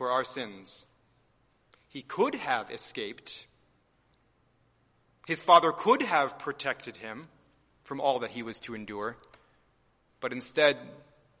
for 0.00 0.10
our 0.10 0.24
sins. 0.24 0.86
He 1.86 2.00
could 2.00 2.34
have 2.34 2.70
escaped. 2.70 3.46
His 5.26 5.42
father 5.42 5.72
could 5.72 6.00
have 6.00 6.38
protected 6.38 6.96
him 6.96 7.28
from 7.84 8.00
all 8.00 8.20
that 8.20 8.30
he 8.30 8.42
was 8.42 8.58
to 8.60 8.74
endure. 8.74 9.18
But 10.20 10.32
instead, 10.32 10.78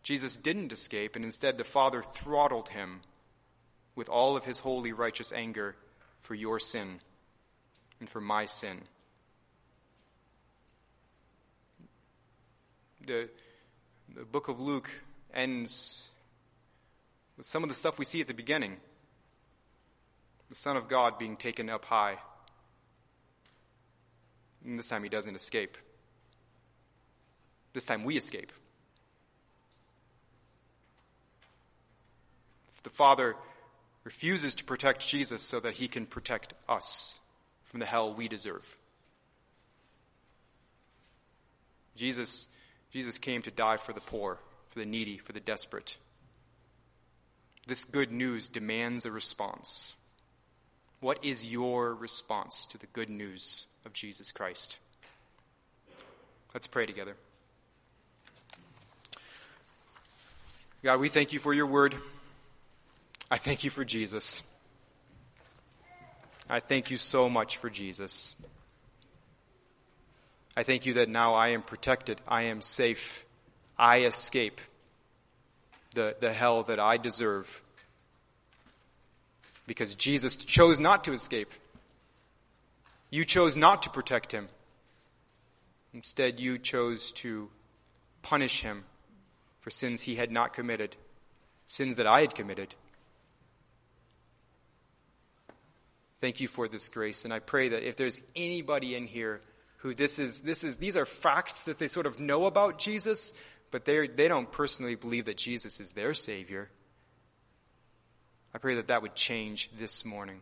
Jesus 0.02 0.36
didn't 0.36 0.74
escape, 0.74 1.16
and 1.16 1.24
instead 1.24 1.56
the 1.56 1.64
Father 1.64 2.02
throttled 2.02 2.68
him 2.68 3.00
with 3.94 4.10
all 4.10 4.36
of 4.36 4.44
his 4.44 4.58
holy, 4.58 4.92
righteous 4.92 5.32
anger 5.32 5.74
for 6.20 6.34
your 6.34 6.60
sin 6.60 7.00
and 7.98 8.10
for 8.10 8.20
my 8.20 8.44
sin. 8.44 8.82
The, 13.06 13.30
the 14.14 14.26
book 14.26 14.48
of 14.48 14.60
Luke 14.60 14.90
ends 15.32 16.09
with 17.40 17.46
some 17.46 17.62
of 17.62 17.70
the 17.70 17.74
stuff 17.74 17.98
we 17.98 18.04
see 18.04 18.20
at 18.20 18.28
the 18.28 18.34
beginning. 18.34 18.76
The 20.50 20.54
Son 20.54 20.76
of 20.76 20.88
God 20.88 21.18
being 21.18 21.38
taken 21.38 21.70
up 21.70 21.86
high. 21.86 22.18
And 24.62 24.78
this 24.78 24.90
time 24.90 25.02
he 25.02 25.08
doesn't 25.08 25.34
escape. 25.34 25.78
This 27.72 27.86
time 27.86 28.04
we 28.04 28.18
escape. 28.18 28.52
The 32.82 32.90
Father 32.90 33.36
refuses 34.04 34.54
to 34.56 34.64
protect 34.64 35.08
Jesus 35.08 35.42
so 35.42 35.60
that 35.60 35.72
he 35.72 35.88
can 35.88 36.04
protect 36.04 36.52
us 36.68 37.20
from 37.64 37.80
the 37.80 37.86
hell 37.86 38.12
we 38.12 38.28
deserve. 38.28 38.76
Jesus, 41.96 42.48
Jesus 42.92 43.16
came 43.16 43.40
to 43.40 43.50
die 43.50 43.78
for 43.78 43.94
the 43.94 44.02
poor, 44.02 44.38
for 44.68 44.78
the 44.78 44.84
needy, 44.84 45.16
for 45.16 45.32
the 45.32 45.40
desperate. 45.40 45.96
This 47.70 47.84
good 47.84 48.10
news 48.10 48.48
demands 48.48 49.06
a 49.06 49.12
response. 49.12 49.94
What 50.98 51.24
is 51.24 51.46
your 51.46 51.94
response 51.94 52.66
to 52.66 52.78
the 52.78 52.88
good 52.88 53.08
news 53.08 53.66
of 53.86 53.92
Jesus 53.92 54.32
Christ? 54.32 54.78
Let's 56.52 56.66
pray 56.66 56.84
together. 56.84 57.14
God, 60.82 60.98
we 60.98 61.08
thank 61.08 61.32
you 61.32 61.38
for 61.38 61.54
your 61.54 61.66
word. 61.66 61.94
I 63.30 63.38
thank 63.38 63.62
you 63.62 63.70
for 63.70 63.84
Jesus. 63.84 64.42
I 66.48 66.58
thank 66.58 66.90
you 66.90 66.96
so 66.96 67.28
much 67.28 67.58
for 67.58 67.70
Jesus. 67.70 68.34
I 70.56 70.64
thank 70.64 70.86
you 70.86 70.94
that 70.94 71.08
now 71.08 71.34
I 71.34 71.50
am 71.50 71.62
protected. 71.62 72.20
I 72.26 72.42
am 72.42 72.62
safe. 72.62 73.24
I 73.78 74.06
escape 74.06 74.60
the, 75.94 76.16
the 76.20 76.32
hell 76.32 76.62
that 76.64 76.78
I 76.78 76.96
deserve. 76.96 77.62
Because 79.66 79.94
Jesus 79.94 80.36
chose 80.36 80.80
not 80.80 81.04
to 81.04 81.12
escape. 81.12 81.50
You 83.10 83.24
chose 83.24 83.56
not 83.56 83.82
to 83.82 83.90
protect 83.90 84.32
him. 84.32 84.48
Instead, 85.92 86.38
you 86.38 86.58
chose 86.58 87.10
to 87.12 87.50
punish 88.22 88.62
him 88.62 88.84
for 89.60 89.70
sins 89.70 90.02
he 90.02 90.14
had 90.14 90.30
not 90.30 90.52
committed, 90.52 90.96
sins 91.66 91.96
that 91.96 92.06
I 92.06 92.20
had 92.20 92.34
committed. 92.34 92.74
Thank 96.20 96.40
you 96.40 96.48
for 96.48 96.68
this 96.68 96.88
grace, 96.88 97.24
and 97.24 97.32
I 97.32 97.38
pray 97.38 97.68
that 97.70 97.82
if 97.82 97.96
there's 97.96 98.20
anybody 98.36 98.94
in 98.94 99.06
here 99.06 99.40
who 99.78 99.94
this 99.94 100.18
is, 100.18 100.42
this 100.42 100.64
is, 100.64 100.76
these 100.76 100.96
are 100.96 101.06
facts 101.06 101.64
that 101.64 101.78
they 101.78 101.88
sort 101.88 102.06
of 102.06 102.20
know 102.20 102.44
about 102.44 102.78
Jesus, 102.78 103.32
but 103.70 103.84
they 103.84 104.08
they 104.08 104.28
don't 104.28 104.50
personally 104.50 104.94
believe 104.94 105.26
that 105.26 105.36
Jesus 105.36 105.80
is 105.80 105.92
their 105.92 106.14
Savior. 106.14 106.70
I 108.54 108.58
pray 108.58 108.74
that 108.76 108.88
that 108.88 109.02
would 109.02 109.14
change 109.14 109.70
this 109.78 110.04
morning. 110.04 110.40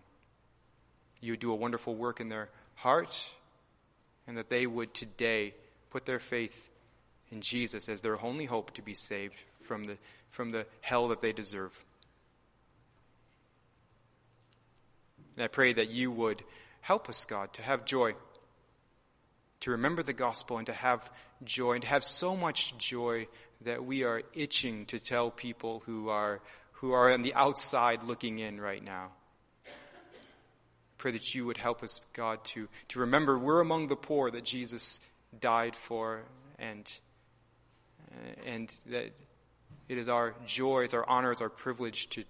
You 1.21 1.33
would 1.33 1.41
do 1.41 1.53
a 1.53 1.57
wonderful 1.57 1.95
work 1.95 2.21
in 2.21 2.29
their 2.29 2.49
heart, 2.77 3.31
and 4.27 4.37
that 4.37 4.49
they 4.49 4.67
would 4.67 4.95
today 4.95 5.55
put 5.91 6.07
their 6.07 6.19
faith 6.19 6.71
in 7.31 7.41
Jesus 7.41 7.89
as 7.89 8.01
their 8.01 8.23
only 8.23 8.47
hope 8.47 8.73
to 8.75 8.83
be 8.83 8.95
saved 8.95 9.35
from 9.61 9.85
the, 9.85 9.99
from 10.31 10.51
the 10.51 10.67
hell 10.81 11.09
that 11.09 11.21
they 11.21 11.33
deserve. 11.33 11.79
And 15.37 15.45
I 15.45 15.49
pray 15.49 15.73
that 15.73 15.91
you 15.91 16.11
would 16.11 16.43
help 16.81 17.09
us, 17.09 17.25
God, 17.25 17.53
to 17.55 17.63
have 17.63 17.85
joy 17.85 18.15
to 19.61 19.73
remember 19.73 20.03
the 20.03 20.13
gospel 20.13 20.59
and 20.59 20.67
to 20.67 20.73
have 20.73 21.11
joy 21.45 21.73
and 21.73 21.83
to 21.83 21.89
have 21.89 22.05
so 22.05 22.37
much 22.37 22.77
joy 22.79 23.27
that 23.63 23.85
we 23.85 24.05
are 24.05 24.23
itching 24.35 24.87
to 24.87 24.99
tell 24.99 25.31
people 25.31 25.83
who 25.87 26.09
are 26.09 26.41
who 26.73 26.93
are 26.93 27.11
on 27.11 27.23
the 27.23 27.35
outside 27.35 28.05
looking 28.05 28.39
in 28.39 28.61
right 28.61 28.85
now. 28.85 29.11
Pray 30.97 31.11
that 31.13 31.35
you 31.35 31.45
would 31.47 31.57
help 31.57 31.83
us, 31.83 32.01
God, 32.13 32.45
to, 32.45 32.69
to 32.89 33.01
remember 33.01 33.39
we're 33.39 33.61
among 33.61 33.89
the 33.89 33.97
poor 33.97 34.31
that 34.31 34.45
Jesus 34.45 35.01
died 35.39 35.77
for 35.77 36.23
and 36.59 36.91
and 38.47 38.73
that 38.87 39.13
it 39.89 39.99
is 39.99 40.09
our 40.09 40.35
joy, 40.47 40.85
it's 40.85 40.95
our 40.95 41.09
honor, 41.09 41.33
it's 41.33 41.41
our 41.41 41.49
privilege 41.49 42.09
to, 42.11 42.25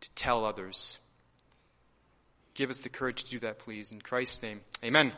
to 0.00 0.10
tell 0.10 0.44
others. 0.44 0.98
Give 2.54 2.70
us 2.70 2.80
the 2.80 2.88
courage 2.88 3.24
to 3.24 3.30
do 3.30 3.38
that, 3.40 3.58
please. 3.58 3.90
In 3.90 4.00
Christ's 4.00 4.42
name, 4.42 4.60
amen. 4.84 5.12